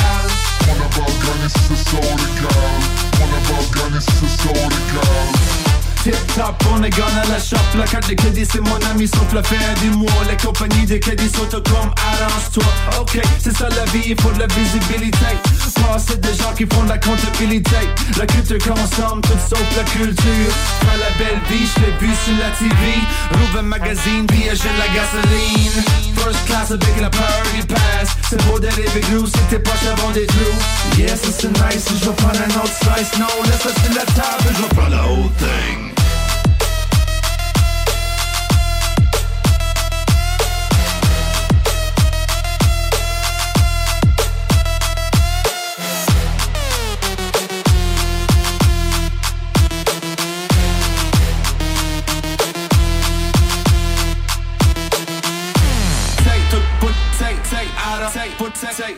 [0.75, 2.49] On a pas gagné si ça sort égal
[3.21, 5.55] On a pas gagné si ça sort égal
[6.03, 7.57] Tip top, on est gone à la shop.
[7.79, 10.11] La carte de crédit c'est mon ami sauf la fin du mois
[10.87, 12.65] de crédit sont comme arrange-toi.
[13.01, 15.17] Ok, c'est ça la vie, il faut la visibilité
[15.95, 17.77] Passer des gens qui font de la comptabilité.
[18.19, 20.53] La culture consomme tout sauf la culture.
[20.81, 22.99] Pas la belle vie, je l'ai vu sur la TV
[23.31, 25.85] Rouvre un magazine, puis achète la gasoline.
[26.17, 28.09] First class avec la party pass.
[28.29, 32.17] C'est beau d'arriver gros si t'es poches avant des trous Yes, c'est nice, je vais
[32.17, 33.17] prendre un autre slice.
[33.21, 35.84] Non, laisse ça sur la table, je prendre la whole thing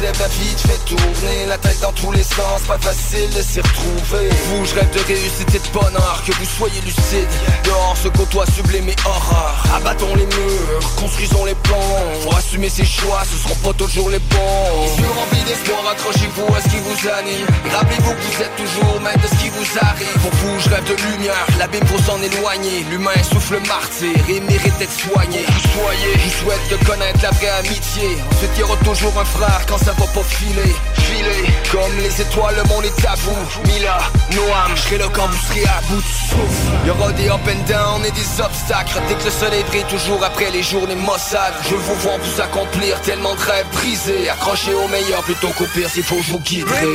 [0.00, 3.42] Lèvent, la vie te fait tourner La tête dans tous les sens, pas facile de
[3.42, 4.28] s'y retrouver.
[4.46, 7.26] Vous, je rêve de réussite et de bonheur Que vous soyez lucide,
[7.64, 12.84] dehors se côtoie sublime et horreur Abattons les murs, construisons les plans Pour assumer ses
[12.84, 14.98] choix, ce seront pas toujours les bons.
[14.98, 17.46] Yeux remplis d'espoir, accrochez-vous à ce qui vous anime.
[17.72, 20.20] Rappelez-vous que vous êtes toujours maître de ce qui vous arrive.
[20.22, 22.84] Pour vous, je rêve de lumière, l'abîme faut s'en éloigner.
[22.90, 25.42] L'humain souffle martyr et mérite d'être soigné.
[25.42, 28.18] Vous soyez, je souhaite de connaître la vraie amitié.
[28.30, 30.74] Ensuite il y aura toujours un frère quand ça va pas filer.
[30.94, 33.98] Filer, comme les étoiles, le monde est à vous Mila,
[34.32, 36.72] Noam, je serai là quand vous serez à bout de souffle.
[36.84, 39.00] Il y aura des up and down et des obstacles.
[39.08, 41.54] Dès que le soleil brille toujours après les journées maussades.
[41.68, 44.28] Je vous vois vous accomplir tellement de rêves brisés.
[44.28, 46.86] Accrochez au meilleur plutôt qu'au pire s'il faut vous guiderai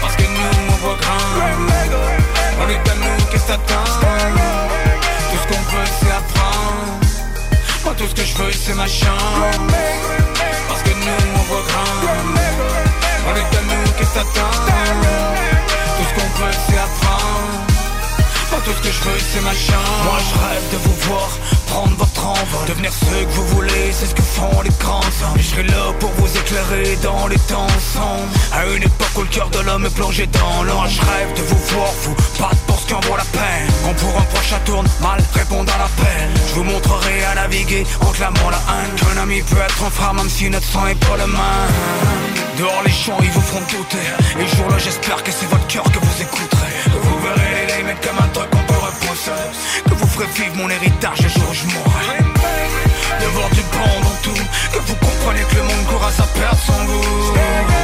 [0.00, 1.20] Parce que nous on voit grand.
[2.62, 3.84] On est à nous, qu'est-ce que t'attends
[5.30, 7.00] Tout ce qu'on veut c'est apprendre.
[7.84, 8.86] Moi tout ce que je veux c'est ma
[14.24, 17.66] Tout ce qu'on veut c'est apprendre.
[18.50, 20.04] Moi tout ce que je veux c'est ma chance.
[20.04, 21.28] Moi je rêve de vous voir
[21.70, 22.66] prendre votre envol.
[22.68, 25.36] Devenir ce que vous voulez, c'est ce que font les grands hommes.
[25.36, 28.28] Je serai là pour vous éclairer dans les temps sombres.
[28.52, 31.42] À une époque où le cœur de l'homme est plongé dans l'or Je rêve de
[31.42, 33.68] vous voir, vous battre pour ce qui en vaut la peine.
[33.84, 36.28] Quand pour un prochain tourne mal, répondre à l'appel.
[36.48, 40.14] Je vous montrerai à naviguer en clamant la haine Qu'un ami peut être un frère
[40.14, 42.29] même si notre sang est pas le même
[42.60, 43.96] Dehors les champs ils vous feront douter.
[44.38, 46.72] Et jour là j'espère que c'est votre cœur que vous écouterez.
[46.84, 49.30] Que vous verrez les limites comme un truc qu'on peut repousser.
[49.86, 52.29] Que vous ferez vivre mon héritage le jour où je mourrai
[53.20, 54.42] De voir du bon dans tout.
[54.72, 57.32] Que vous compreniez que le monde court à sa perte son goût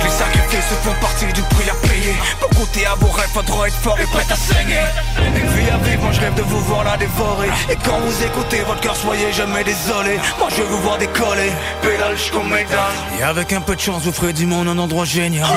[0.04, 2.14] Les sacrifices font partie du prix à payer.
[2.40, 4.84] Pour goûter à vos rêves, faudra être fort et prêt à saigner.
[5.18, 7.48] Une vie à vivre, moi je rêve de vous voir la dévorer.
[7.70, 10.18] Et quand vous écoutez votre cœur, soyez jamais désolé.
[10.38, 11.52] Moi je veux vous voir décoller.
[11.82, 12.92] Pédale jusqu'au métal.
[13.18, 15.48] Et avec un peu de chance, vous ferez du monde un endroit génial.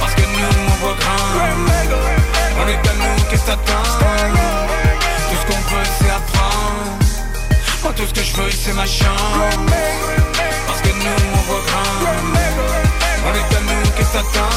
[0.00, 1.12] Parce que nous, on voit grand.
[2.64, 4.51] On est à nous, qu'est-ce t'attends
[7.82, 9.56] Moi tout ce que je veux, c'est ma chance.
[10.66, 11.92] Parce que nous, on voit grand
[13.26, 14.56] On est à nous, qu'est-ce t'attends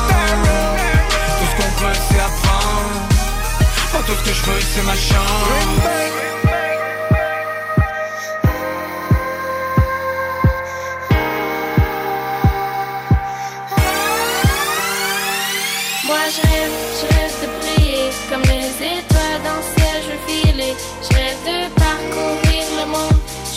[1.40, 3.10] Tout ce qu'on veut, c'est apprendre.
[3.94, 6.35] Moi tout ce que je veux, c'est ma chance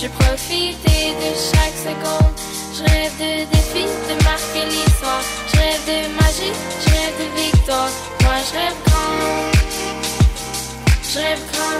[0.00, 2.32] Je veux profiter de chaque seconde.
[2.72, 5.24] Je rêve de défis, de marquer l'histoire.
[5.48, 7.90] Je rêve de magie, je rêve de victoire.
[8.22, 9.12] Moi je rêve grand.
[11.02, 11.78] Je rêve grand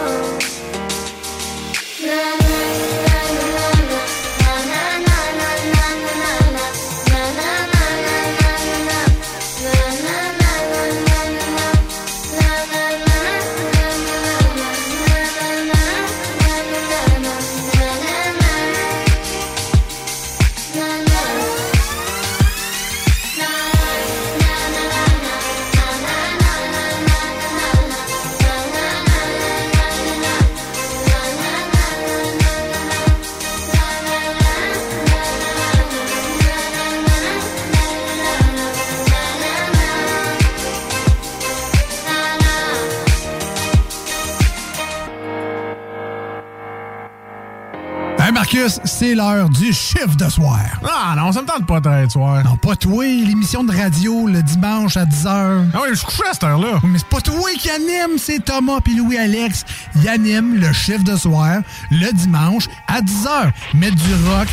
[48.99, 50.59] c'est l'heure du chiffre de soir.
[50.83, 52.43] Ah non, ça me tente pas de soir.
[52.43, 55.67] Non, pas toi, l'émission de radio le dimanche à 10h.
[55.73, 56.81] Ah oui, je suis couché à cette heure-là.
[56.83, 59.65] Mais c'est pas toi qui anime, c'est Thomas puis Louis-Alex.
[59.95, 61.61] Ils animent le chiffre de soir
[61.93, 63.53] le dimanche à 10h.
[63.75, 64.49] Mettre du rock.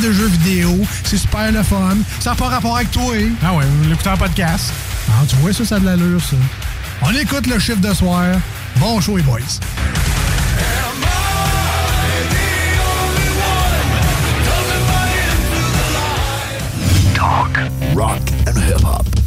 [0.00, 1.96] De jeux vidéo, c'est super le fun.
[2.20, 3.12] Ça n'a pas rapport avec toi.
[3.42, 4.72] Ah ouais, vous l'écoutez en podcast.
[5.08, 6.36] Ah, tu vois, ça, ça a de l'allure, ça.
[7.02, 8.24] On écoute le chiffre de soir.
[8.76, 9.40] Bon show, les boys.
[17.14, 17.58] Talk,
[17.94, 19.19] rock, and hip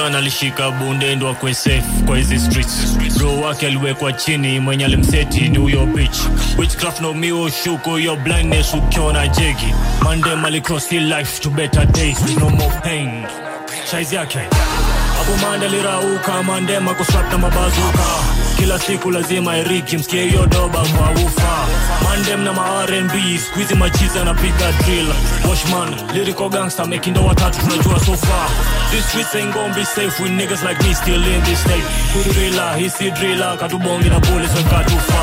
[0.00, 2.96] Shagan alishika bunde ndo akwe safe kwa hizi streets.
[3.18, 6.16] Bro wake aliwekwa chini mwenye alimseti ni huyo bitch.
[6.58, 9.74] Witchcraft no miwo shuko your blindness ukiona jegi.
[10.02, 10.36] Mande
[10.88, 13.26] the life to better days no more pain.
[13.90, 14.38] Shaizi yake.
[15.20, 18.04] Abu mande lirauka mande na mabazuka
[18.60, 21.66] kila siku lazima iriki msikie hiyo doba kwa ufa.
[22.04, 25.06] Mandem na ma-rnb squizi machiza napiga drill.
[25.50, 28.48] Washman lyrical gangster mekindo watatu tunajua so far.
[28.90, 31.84] These streets ain't gon' be safe with niggas like me still in this state.
[32.12, 35.22] Kudrila hisi drila katubongi na police wakatufa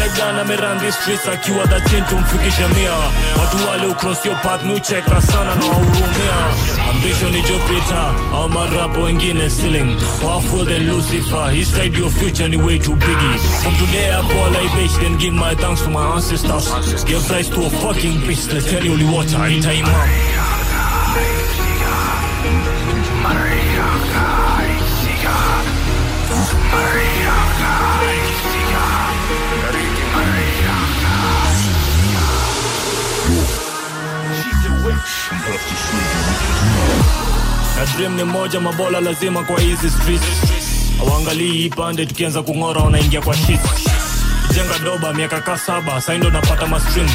[0.00, 2.96] Shagdan ameran these streets akiwa dhatin tumfikishe mia.
[3.40, 6.36] Watu wale ucross your path nucheka sana na wahurumia
[6.90, 9.96] ambition ni jupiter au marapo wengine ceiling.
[10.20, 13.38] Powerful than lucifer he said your future ni way too biggie.
[13.62, 17.04] From today I pour libation then give my thanks to my ancestors.
[17.04, 21.10] Give rise to a fucking beast let's tell you only what I time up
[37.78, 40.24] na dream ni moja mabola lazima kwa hizi streets.
[41.00, 43.60] Awangalii ipande tukianza kung'ora wanaingia kwa shit.
[44.54, 47.10] Jenga doba miaka ka saba saindo napata mastring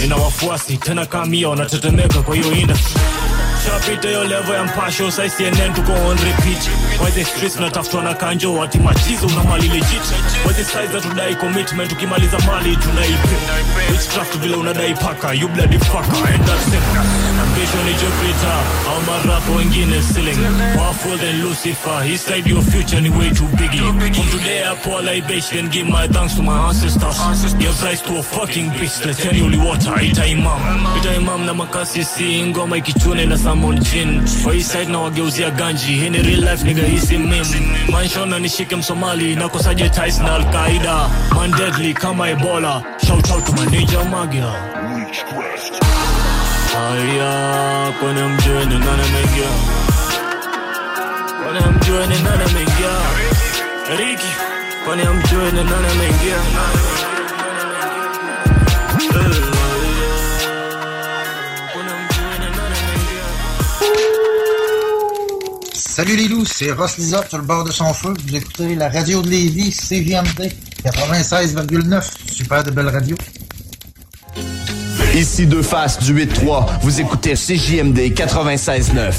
[0.00, 3.00] nina wafuasi tena kamia wanatetemeka kwa hiyo industry
[3.64, 6.70] shapita hiyo level ya mpasho sai cnn tuko on repeat.
[7.26, 10.02] Streets natafutwa na kanjo ati machizo mali legit?
[10.54, 13.28] Size tudai commitment ukimaliza mali tunaipe
[13.90, 18.58] witchcraft vile unadai paka you bloody fucker and that's it ambition ni jupiter
[18.90, 20.36] au marapo wengine ceiling
[20.76, 22.02] powerful than lucifer?
[22.04, 23.80] He said your future ni way too biggie.
[23.80, 28.18] From today I pour a libation give my thanks to my ancestors give rise to
[28.18, 29.06] a fucking beast.
[29.06, 30.60] Let's tell you water ita imam
[30.98, 34.22] ita imam na makasi si ngoma ikichune na Samon Chin.
[34.44, 35.92] Kwa hii side na wageuzia ganji.
[35.94, 37.44] Hii ni real life nigga hii si meme.
[37.90, 42.82] Manshona nishike msomali nakosaje ties na Al-Qaida man deadly kama Ebola.
[43.06, 44.52] Shout out to my ninja magia
[65.74, 68.14] Salut les loups, c'est Ross Lizard sur le bord de son feu.
[68.26, 70.50] Vous écoutez la radio de Lévis, CGMD
[70.84, 72.02] 96,9.
[72.32, 73.16] Super de belle radio.
[75.14, 79.12] Ici deux faces du 8-3, vous écoutez CJMD 96.9.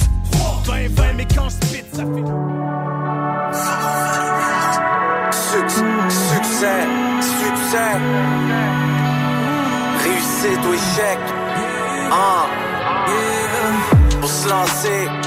[6.12, 6.84] Succès,
[7.22, 7.94] succès,
[10.04, 11.20] réussite ou échec.
[12.12, 12.48] Ah,
[14.20, 15.25] pour se lancer.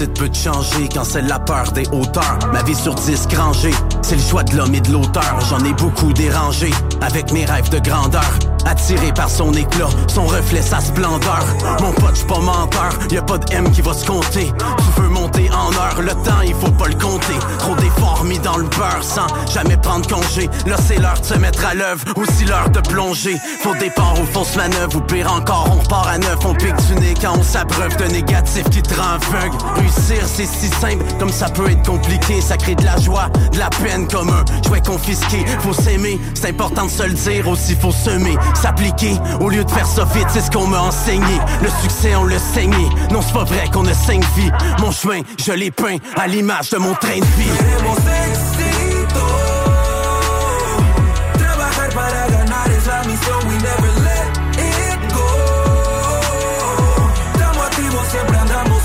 [0.00, 2.38] Réussite peut changer quand c'est la peur des hauteurs.
[2.52, 5.40] Ma vie sur 10 rangée, c'est le choix de l'homme et de l'auteur.
[5.48, 6.70] J'en ai beaucoup dérangé
[7.00, 8.49] avec mes rêves de grandeur.
[8.66, 11.44] Attiré par son éclat, son reflet, sa splendeur.
[11.80, 14.52] Mon pote, j'suis pas menteur, y a pas de M qui va se compter.
[14.78, 17.38] Tu veux monter en heure, le temps, il faut pas le compter.
[17.58, 20.48] Trop d'efforts mis dans le beurre sans jamais prendre congé.
[20.66, 23.36] Là, c'est l'heure de se mettre à l'œuvre, aussi l'heure de plonger.
[23.62, 26.38] Faux départ ou fausse manœuvre, ou pire encore, on repart à neuf.
[26.44, 29.56] On pique du nez quand on s'abreuve de négatif qui te rend aveugle.
[29.76, 32.40] Réussir, c'est si simple, comme ça peut être compliqué.
[32.40, 35.44] Ça crée de la joie, de la peine comme un jouet confisqué.
[35.60, 39.16] Faut s'aimer, c'est important de se le dire, aussi faut semer, s'appliquer.
[39.40, 41.40] Au lieu de faire ça vite, c'est ce qu'on m'a enseigné.
[41.62, 42.88] Le succès, on le saigné.
[43.10, 44.50] Non, c'est pas vrai qu'on a cinq vies.
[44.80, 47.50] Mon chemin, je l'ai peint à l'image de mon train de vie.
[58.10, 58.82] Siempre andamos.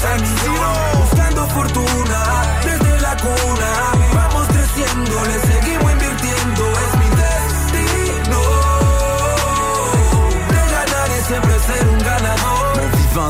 [1.00, 2.05] Buscando fortuna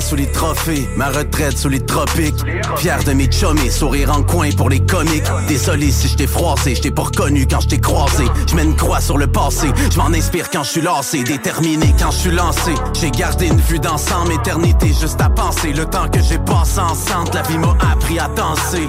[0.05, 2.45] sous les trophées, ma retraite sous les tropiques.
[2.77, 5.25] Fier de mes chummies, sourire en coin pour les comiques.
[5.47, 8.25] Désolé si je t'ai froissé, je t'ai pas reconnu quand je t'ai croisé.
[8.47, 12.11] Je une croix sur le passé, je m'en inspire quand je suis lassé, déterminé quand
[12.11, 12.75] je suis lancé.
[12.93, 15.73] J'ai gardé une vue d'ensemble, éternité juste à penser.
[15.73, 18.87] Le temps que j'ai passé enceinte, la vie m'a appris à danser.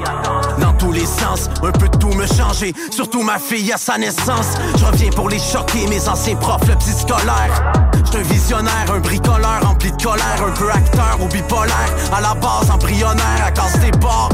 [0.61, 2.75] Dans tous les sens, un peu de tout me changer.
[2.91, 4.55] Surtout ma fille à sa naissance.
[4.77, 7.73] Je pour les choquer, mes anciens profs, le petit scolaire.
[8.05, 11.91] J'suis un visionnaire, un bricoleur rempli de colère, un peu acteur ou bipolaire.
[12.13, 14.31] À la base, embryonnaire, à cause des bords.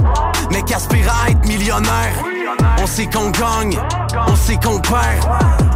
[0.51, 2.15] Mais qu'aspire à être millionnaire.
[2.79, 3.79] On sait qu'on gagne,
[4.27, 5.25] on sait qu'on perd.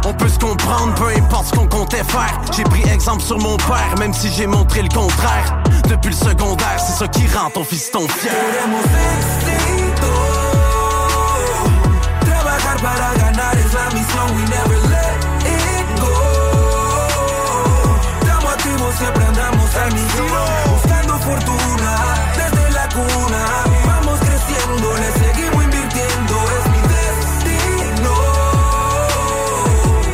[0.05, 2.39] On peut se comprendre, peu importe ce qu'on comptait faire.
[2.55, 5.63] J'ai pris exemple sur mon père, même si j'ai montré le contraire.
[5.89, 8.31] Depuis le secondaire, c'est ça qui rend ton fils ton fier.
[18.97, 20.66] Siempre andamos al.
[21.27, 21.93] Fortuna
[22.37, 23.43] desde la cuna.
[23.85, 26.35] Vamos creciendo, le seguimos invirtiendo.
[26.55, 28.13] Es mi destino.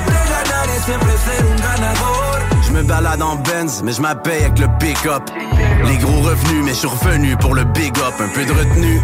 [0.08, 2.40] De ganar y siempre ser un ganador.
[2.66, 5.24] Je me balade en Benz, mais je m'appelle avec le pick-up.
[5.86, 8.16] Les gros revenus, mais je suis revenu pour le big up.
[8.20, 9.00] Un peu de retenue,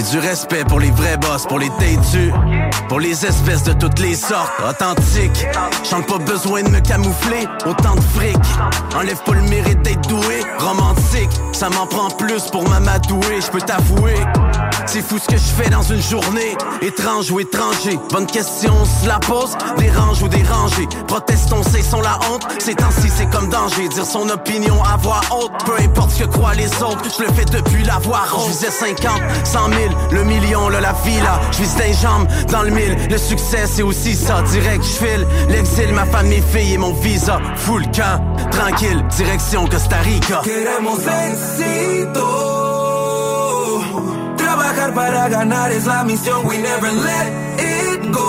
[0.00, 2.32] Du respect pour les vrais boss, pour les têtus,
[2.88, 5.46] pour les espèces de toutes les sortes, authentiques.
[5.88, 8.36] J'en pas besoin de me camoufler, autant de fric.
[8.96, 11.30] Enlève pas le mérite d'être doué, romantique.
[11.52, 14.14] Ça m'en prend plus pour m'amadouer, je peux t'avouer.
[14.86, 17.98] C'est fou ce que je fais dans une journée, étrange ou étranger.
[18.10, 20.88] Bonne question, on se la pose, dérange ou dérangé.
[21.06, 23.88] Protestons, c'est son la honte, ces temps-ci c'est comme danger.
[23.88, 27.32] Dire son opinion à voix haute, peu importe ce que croient les autres, je le
[27.32, 28.46] fais depuis la voix haute.
[28.46, 31.40] Je visais 50, 100 000, le million, le la villa.
[31.52, 34.42] Je vise des jambes dans le mille, le succès c'est aussi ça.
[34.42, 37.38] Direct, je file, l'exil, ma femme, mes filles et mon visa.
[37.56, 38.20] Full camp,
[38.50, 40.40] tranquille, direction Costa Rica.
[40.42, 42.26] Queremos éxito.
[44.36, 46.46] Trabajar para ganar es la misión.
[46.46, 48.20] We never let it go.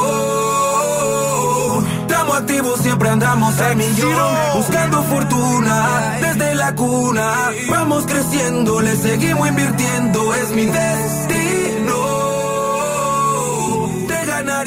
[2.01, 4.35] Estamos activos, siempre andamos a millón.
[4.55, 7.51] Buscando fortuna desde la cuna.
[7.69, 10.33] Vamos creciendo, le seguimos invirtiendo.
[10.35, 11.30] Es mi destino.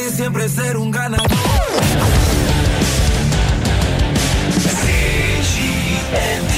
[0.07, 1.27] Y siempre ser un ganador.
[5.31, 6.57] CJMD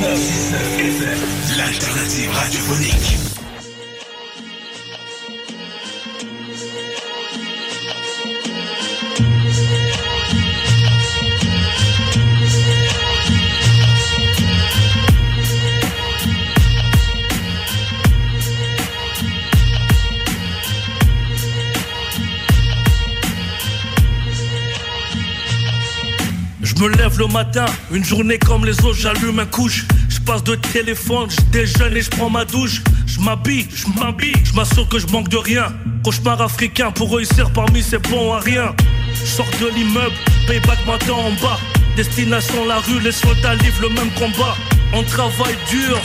[0.00, 3.39] 969 FM, l'alternative radiophonique.
[26.80, 29.84] Je me lève le matin, une journée comme les autres, j'allume un couche.
[30.08, 32.80] Je passe de téléphone, je déjeune et je prends ma douche.
[33.04, 35.74] Je m'habille, je m'habille, je m'assure que je manque de rien.
[36.02, 38.74] Cauchemar africain pour réussir parmi ces bons à rien.
[39.26, 40.14] Sors de l'immeuble,
[40.46, 41.60] payback m'attend en bas.
[41.96, 44.56] Destination la rue, les soldats livrent le même combat.
[44.94, 46.00] On travaille dur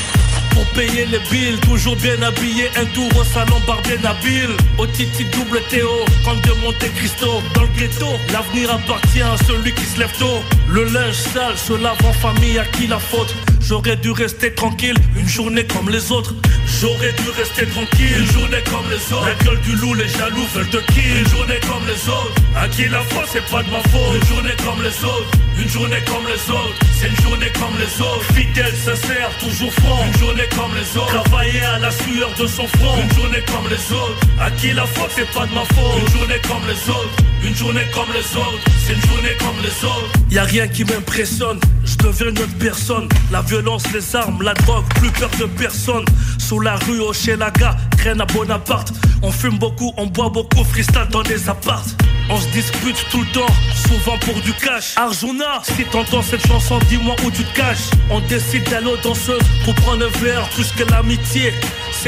[0.55, 4.49] pour payer les billes, toujours bien habillé, un tour au salon barbier Nabil.
[4.77, 5.89] Au Titi double Théo,
[6.23, 10.39] quand de Monte Cristo, dans le ghetto, l'avenir appartient à celui qui se lève tôt.
[10.69, 13.35] Le linge sale se lave en famille, à qui la faute?
[13.59, 16.33] J'aurais dû rester tranquille, une journée comme les autres.
[16.65, 19.25] J'aurais dû rester tranquille, une journée comme les autres.
[19.27, 21.17] La gueule du loup, les jaloux veulent te kill.
[21.19, 22.35] Une journée comme les autres.
[22.55, 24.15] À qui la faute, c'est pas de ma faute.
[24.15, 25.31] Une journée comme les autres.
[25.57, 26.75] Une journée comme les autres.
[26.99, 28.25] C'est une journée comme les autres.
[28.33, 30.05] Fidèle, sincère, toujours franc.
[30.05, 31.23] Une journée comme les autres.
[31.23, 32.97] Travailler à la sueur de son front.
[33.01, 34.19] Une journée comme les autres.
[34.39, 36.01] À qui la faute, c'est pas de ma faute.
[36.01, 37.15] Une journée comme les autres.
[37.45, 38.65] Une journée comme les autres.
[38.85, 40.11] C'est une journée comme les autres.
[40.31, 41.59] Y a rien qui m'impressionne.
[41.83, 43.07] Je deviens une autre personne.
[43.31, 46.05] La violence, les armes, la drogue, plus peur de personne.
[46.39, 48.93] Sous la rue, au chez la gare, graine à Bonaparte.
[49.21, 51.85] On fume beaucoup, on boit beaucoup, freestyle dans les apparts.
[52.31, 53.53] On se dispute tout le temps,
[53.87, 54.93] souvent pour du cash.
[54.95, 57.91] Arjuna, si t'entends cette chanson, dis-moi où tu te caches.
[58.09, 61.53] On décide d'aller aux danseuses pour prendre un verre, plus que l'amitié.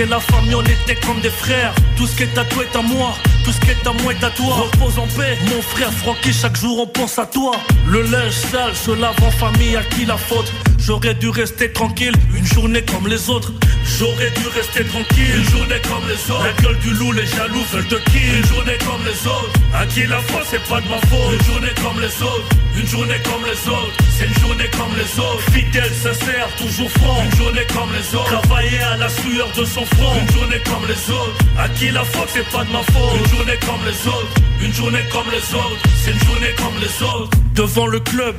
[0.05, 1.73] La famille, on était comme des frères.
[1.97, 4.13] Tout ce qui est à toi est à moi, tout ce qui est à moi
[4.13, 4.69] est à toi.
[4.71, 7.53] Repose en paix, mon frère Francky, chaque jour on pense à toi.
[7.87, 10.53] Le linge sale se lave en famille, à qui la faute?
[10.77, 13.51] J'aurais dû rester tranquille, une journée comme les autres.
[13.87, 16.43] J'aurais dû rester tranquille, une journée comme les autres.
[16.43, 18.35] La gueule du loup, les jaloux veulent te kill.
[18.37, 19.53] Une journée comme les autres.
[19.73, 21.33] À qui la faute, c'est pas de ma faute.
[21.33, 22.49] Une journée comme les autres.
[22.77, 23.97] Une journée comme les autres.
[24.11, 25.41] C'est une journée comme les autres.
[25.51, 27.23] Fidèle, sincère, toujours franc.
[27.23, 28.41] Une journée comme les autres.
[28.41, 30.13] Travailler à la sueur de son front.
[30.19, 31.37] Une journée comme les autres.
[31.57, 33.17] À qui la faute, c'est pas de ma faute.
[33.17, 34.33] Une journée comme les autres.
[34.61, 35.81] Une journée comme les autres.
[36.03, 37.31] C'est une journée comme les autres.
[37.55, 38.35] Devant le club.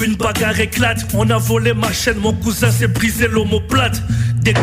[0.00, 4.00] Une bagarre éclate, on a volé ma chaîne, mon cousin s'est brisé l'omoplate.
[4.48, 4.54] De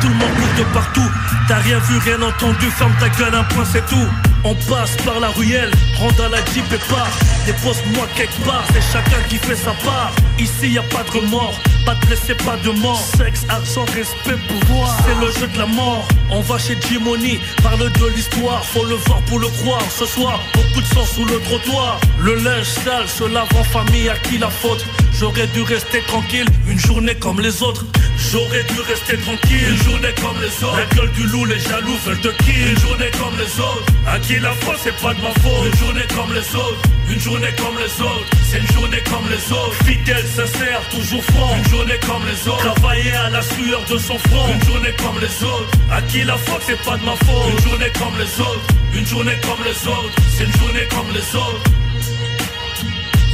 [0.00, 1.10] tout le monde court de partout.
[1.46, 4.08] T'as rien vu, rien entendu, ferme ta gueule, un point c'est tout.
[4.42, 7.12] On passe par la ruelle, rentre dans la jeep et part.
[7.46, 10.12] Dépose-moi quelque part, c'est chacun qui fait sa part.
[10.40, 11.54] Ici y a pas de remords,
[11.86, 13.00] pas de blessés, pas de mort.
[13.16, 16.08] Sexe, argent, respect, pouvoir, c'est le jeu de la mort.
[16.30, 19.86] On va chez Jimony, parle de l'histoire, faut le voir pour le croire.
[19.88, 22.00] Ce soir, beaucoup de sang sous le trottoir.
[22.18, 24.84] Le linge sale se lave en famille, à qui la faute
[25.18, 27.86] J'aurais dû rester tranquille, une journée comme les autres.
[28.32, 30.76] J'aurais dû rester tranquille, une journée comme les autres.
[30.76, 32.68] La gueule du loup, les jaloux veulent te kill.
[32.70, 33.86] Une journée comme les autres.
[34.08, 35.66] À qui la faute, c'est pas de ma faute.
[35.66, 36.82] Une journée comme les autres.
[37.08, 38.26] Une journée comme les autres.
[38.50, 39.74] C'est une journée comme les autres.
[39.86, 41.56] Fidèle, sincère, toujours franc.
[41.58, 42.74] Une journée comme les autres.
[42.74, 44.48] Travailler à la sueur de son front.
[44.52, 45.70] Une journée comme les autres.
[45.92, 47.52] À qui la faute, c'est pas de ma faute.
[47.52, 48.66] Une journée comme les autres.
[48.92, 50.14] Une journée comme les autres.
[50.36, 51.62] C'est une journée comme les autres.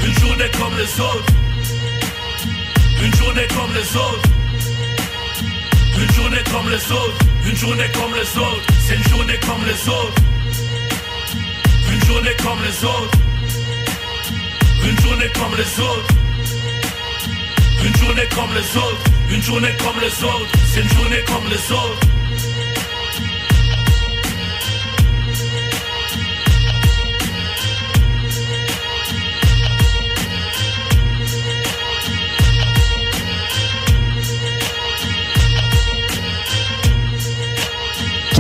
[0.04, 1.32] Une journée comme les autres.
[3.03, 4.28] Une journée comme les autres.
[5.98, 7.18] Une journée comme les autres.
[7.46, 8.66] Une journée comme les autres.
[8.86, 10.14] C'est une journée comme les autres.
[11.92, 13.18] Une journée comme les autres.
[14.84, 16.14] Une journée comme les autres.
[17.84, 19.05] Une journée comme les autres.
[19.30, 20.53] Une journée comme les autres.
[20.72, 22.19] C'est une journée comme les autres.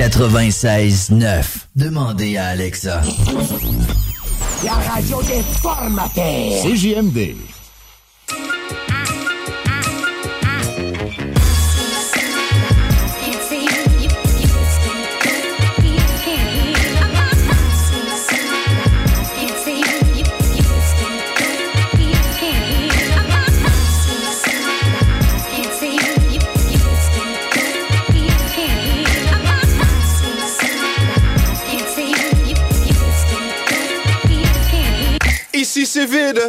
[0.00, 1.66] 96.9.
[1.76, 3.02] Demandez à Alexa.
[4.64, 6.62] La radio des formateurs.
[6.62, 7.36] CJMD.
[35.92, 36.40] C'est vide.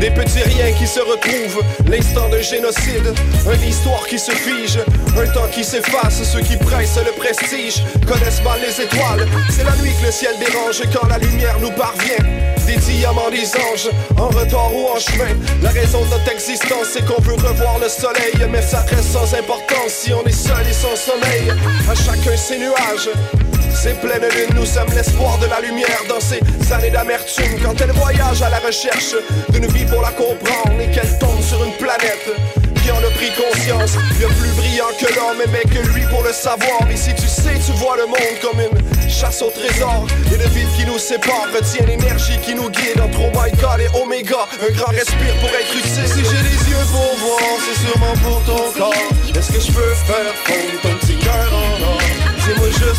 [0.00, 3.14] Des petits riens qui se retrouvent, l'instant d'un génocide,
[3.46, 4.80] une histoire qui se fige,
[5.16, 9.28] un temps qui s'efface, ceux qui pressent le prestige connaissent mal les étoiles.
[9.48, 12.24] C'est la nuit que le ciel dérange quand la lumière nous parvient.
[12.66, 15.36] Des diamants, des anges, en retard ou en chemin.
[15.62, 19.34] La raison de notre existence, c'est qu'on veut revoir le soleil, mais ça reste sans
[19.34, 21.52] importance si on est seul et sans sommeil.
[21.88, 23.08] À chacun ses nuages.
[23.72, 26.40] C'est pleine lune, nous sommes l'espoir de la lumière dans ces
[26.72, 27.58] années d'amertume.
[27.62, 29.14] Quand elle voyage à la recherche
[29.50, 32.28] d'une vie pour la comprendre et qu'elle tombe sur une planète
[32.82, 33.92] qui en a pris conscience.
[34.18, 36.80] Bien plus brillant que l'homme, mais que lui pour le savoir.
[36.90, 40.06] Et si tu sais, tu vois le monde comme une chasse au trésor.
[40.32, 44.46] Et le vide qui nous sépare retient l'énergie qui nous guide entre oh et oméga.
[44.60, 46.06] Un grand respire pour être utile.
[46.06, 48.94] Si j'ai les yeux pour voir, c'est sûrement pour ton corps.
[49.34, 51.99] Est-ce que je peux faire fondre ton petit cœur en or?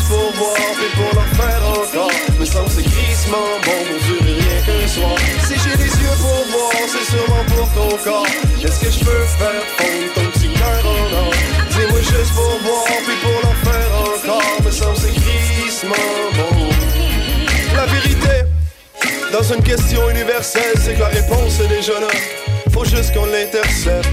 [0.08, 4.60] Pour voir et pour leur faire encore Me semble c'est crissement bon pour durer rien
[4.66, 5.16] qu'un soir.
[5.46, 8.26] Si j'ai les yeux pour voir c'est sûrement pour ton corps.
[8.60, 11.32] Qu'est-ce que je peux faire fondre ton petit cœur en or?
[11.70, 15.94] Dis-moi juste pour voir puis pour leur faire encore Me semble c'est crissement
[16.34, 16.68] bon.
[17.74, 18.44] La vérité
[19.32, 22.08] dans une question universelle c'est que la réponse est déjà là.
[22.72, 24.08] Faut juste qu'on l'intercepte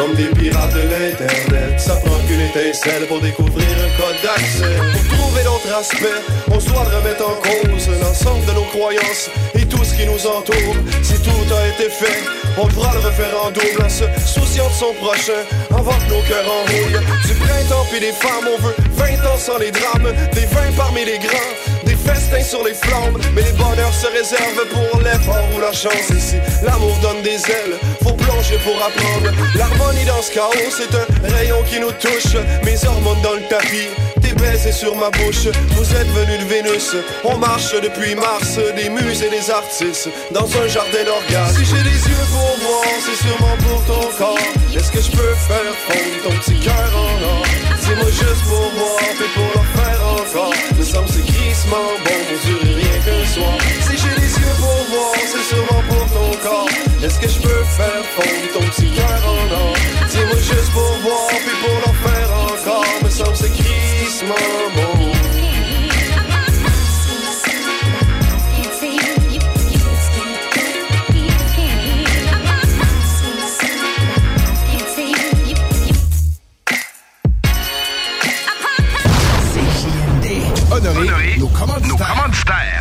[0.00, 4.76] comme des pirates de l'internet, ça prend qu'une étincelle pour découvrir un code d'accès.
[4.92, 6.20] Pour trouver d'autres aspects,
[6.50, 10.06] on se doit de remettre en cause l'ensemble de nos croyances et tout ce qui
[10.06, 10.74] nous entoure.
[11.02, 12.20] Si tout a été fait,
[12.56, 16.22] on devra le refaire en double en se souciant de son prochain avant que nos
[16.22, 17.04] cœurs enrouillent.
[17.26, 21.04] Du printemps puis des femmes, on veut 20 ans sans les drames, des vins parmi
[21.04, 21.79] les grands.
[22.00, 26.08] Des festins sur les flammes, mais les bonheurs se réservent pour l'effort ou la chance.
[26.16, 29.30] Ici, l'amour donne des ailes, faut plonger pour apprendre.
[29.54, 32.36] L'harmonie dans ce chaos, c'est un rayon qui nous touche.
[32.64, 33.88] Mes hormones dans le tapis,
[34.22, 35.48] tes baisers sur ma bouche.
[35.76, 40.46] Vous êtes venus de Vénus, on marche depuis mars, des muses et des artistes, dans
[40.46, 41.56] un jardin d'orgasme.
[41.58, 44.38] Si j'ai les yeux pour voir, c'est sûrement pour ton corps.
[44.72, 47.44] Qu'est-ce que je peux faire fondre ton petit cœur en or?
[47.80, 49.79] Dis-moi juste pour voir, et pour faire
[50.30, 50.52] encore.
[50.78, 53.58] Me semble c'est crissement bon pour durer rien qu'un soir.
[53.80, 56.68] Si j'ai les yeux pour voir, c'est sûrement pour ton corps.
[57.00, 59.74] Qu'est-ce que je peux faire fondre ton petit cœur en or?
[60.10, 61.94] Dis-moi juste pour voir, puis pour leur
[81.60, 81.94] Come on, no,
[82.32, 82.79] style.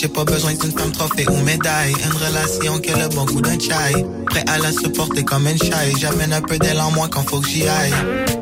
[0.00, 1.94] J'ai pas besoin d'une femme trophée ou médaille.
[2.04, 4.04] Une relation qui a le bon goût d'un chai.
[4.26, 5.94] Prêt à la supporter comme une chai.
[5.98, 7.92] J'amène un peu en moi quand faut que j'y aille.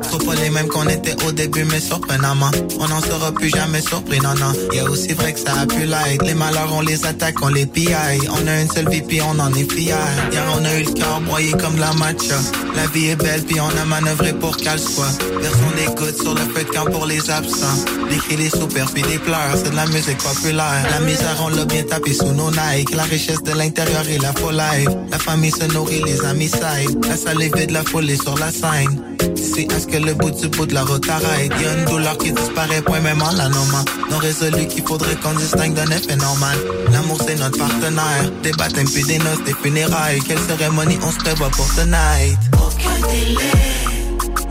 [0.03, 2.51] Trop pas les mêmes qu'on était au début, mais surprenamment.
[2.79, 4.53] On n'en sera plus jamais surpris, non, non.
[4.71, 6.23] Y aussi vrai que ça a pu l'être.
[6.23, 8.21] Les malheurs, on les attaque, on les pillaille.
[8.29, 9.97] On a une seule vie, puis on en est fier.
[10.31, 12.35] Hier, on a eu le cœur broyé comme la matcha.
[12.75, 15.11] La vie est belle, puis on a manœuvré pour qu'elle soit.
[15.41, 17.77] Personne des gouttes sur le feu de camp pour les absents.
[18.09, 19.55] Des cris, des soupirs, puis des pleurs.
[19.55, 20.85] C'est de la musique populaire.
[20.91, 22.93] La misère, on l'a bien tapé sous nos Nike.
[22.95, 24.89] La richesse de l'intérieur et la full life.
[25.09, 27.05] La famille se nourrit, les amis side.
[27.07, 29.01] La salle est vide, la foule est sur la scène.
[29.35, 31.51] C'est à ce que le bout du bout de la route arrête?
[31.61, 33.85] Y a une douleur qui disparaît, point même en la nommant.
[34.09, 36.57] Non résolu qu'il faudrait qu'on distingue d'un effet normal.
[36.91, 38.31] L'amour c'est notre partenaire.
[38.41, 40.21] Des baptêmes puis des noces, des funérailles.
[40.27, 42.37] Quelle cérémonie on se prévoit pour tonight?
[42.53, 43.53] Aucun délai,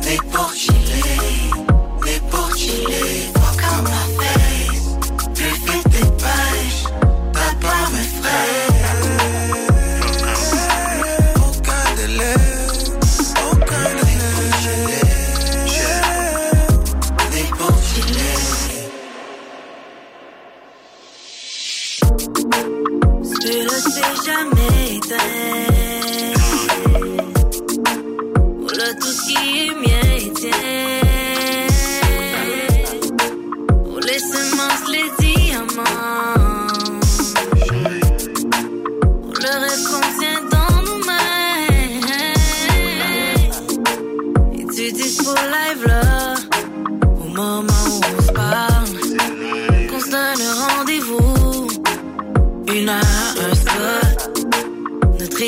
[0.05, 1.03] n'est pour chiller,
[2.05, 3.12] n'est pour chiller,
[25.13, 25.52] say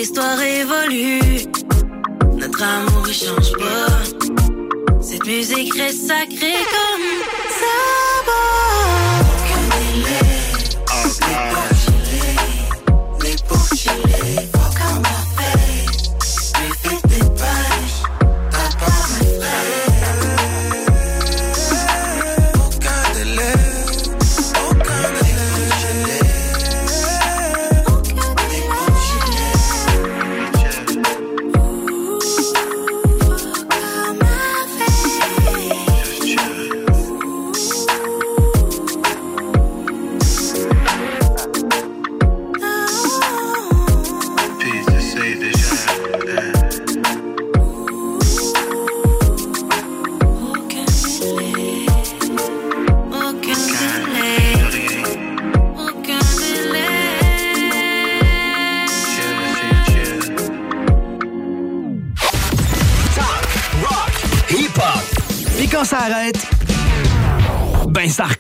[0.05, 1.21] Notre histoire évolue.
[2.35, 5.01] Notre amour il change pas.
[5.01, 7.95] Cette musique reste sacrée comme ça.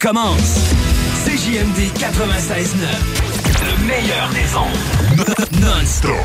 [0.05, 0.75] Ça recommence.
[1.25, 2.85] CJMD 96.9.
[3.65, 5.61] Le meilleur des ondes.
[5.61, 6.24] Non-stop.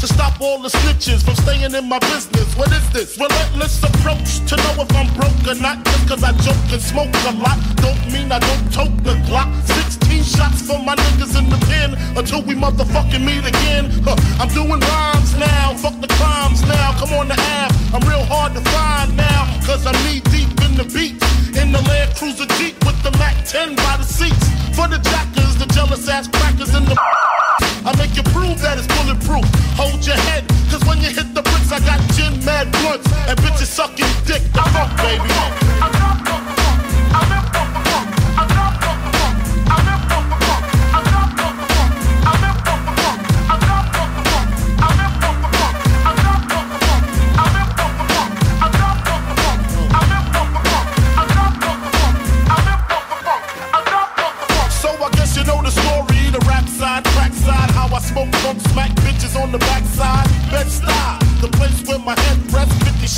[0.00, 2.56] To stop all the snitches from staying in my business.
[2.56, 3.18] What is this?
[3.18, 5.84] Relentless approach to know if I'm broke or not.
[5.84, 9.50] Just cause I joke and smoke a lot, don't mean I don't tote the Glock.
[10.00, 13.90] 16 shots for my niggas in the pen until we motherfucking meet again.
[14.02, 16.96] Huh, I'm doing rhymes now, fuck the crimes now.
[16.98, 19.44] Come on the app, I'm real hard to find now.
[19.66, 21.19] Cause I'm knee deep in the beats.
[21.56, 24.46] In the Land Cruiser Jeep with the Mac 10 by the seats.
[24.76, 26.94] For the jackers, the jealous ass crackers in the.
[27.86, 29.44] I make you prove that it's bulletproof.
[29.74, 33.38] Hold your head, cause when you hit the bricks, I got gin mad blunts and
[33.38, 34.42] bitches sucking dick.
[34.52, 35.28] The fuck, baby.
[35.28, 36.59] So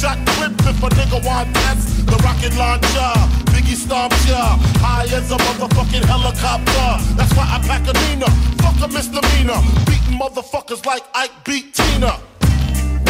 [0.02, 2.04] shot clip if a nigga want test.
[2.10, 3.12] The rocket launcher,
[3.54, 6.90] Biggie stomp ya, high as a motherfucking helicopter.
[7.14, 8.28] That's why I pack a Nina,
[8.62, 12.18] fuck a misdemeanor, beating motherfuckers like Ike beat Tina.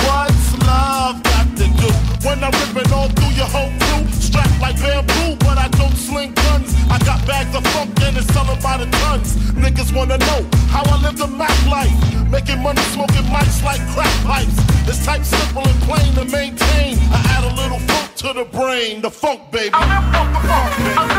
[0.05, 1.91] What's love got to do
[2.27, 4.22] when I'm ripping all through your whole crew?
[4.33, 6.73] Strapped like bamboo, but I don't sling guns.
[6.89, 9.37] I got bags of funk and it's selling by the tons.
[9.53, 10.41] Niggas wanna know
[10.73, 11.93] how I live the Mac life.
[12.31, 14.57] Making money smoking mics like crack pipes.
[14.89, 16.97] It's type simple and plain to maintain.
[17.13, 19.69] I add a little funk to the brain, the funk baby.
[19.75, 21.13] I live funk, funk, baby.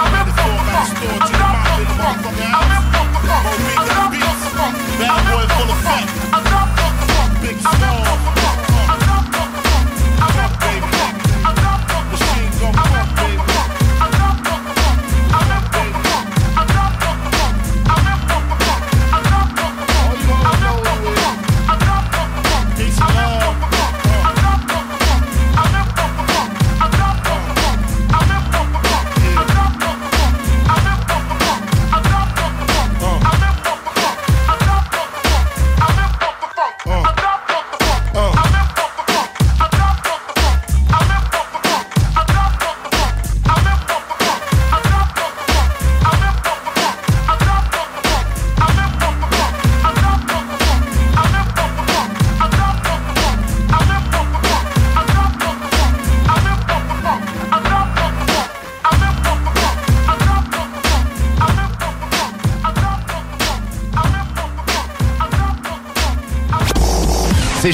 [0.00, 2.80] Ready for my store to the mouth in the motherfucking house.
[2.96, 4.40] More got beats.
[4.96, 6.29] Bad boy full of fat.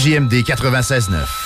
[0.06, 1.45] CJMD 96.9.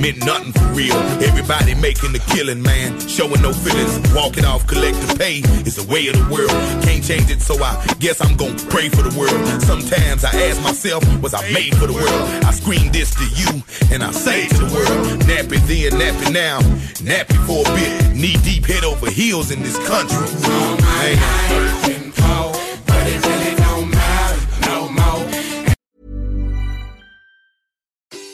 [0.00, 0.96] meant nothing for real.
[1.22, 3.98] Everybody making the killing, man, showing no feelings.
[4.14, 6.50] Walking off collective pay is the way of the world.
[6.82, 9.62] Can't change it, so I guess I'm gonna pray for the world.
[9.62, 12.44] Sometimes I ask myself, was I made for the world?
[12.44, 13.62] I scream this to you,
[13.92, 16.60] and I say to the world, nappy then, nappy now,
[17.02, 20.26] nappy for a bit, knee deep, head over heels in this country.
[20.82, 22.01] Man.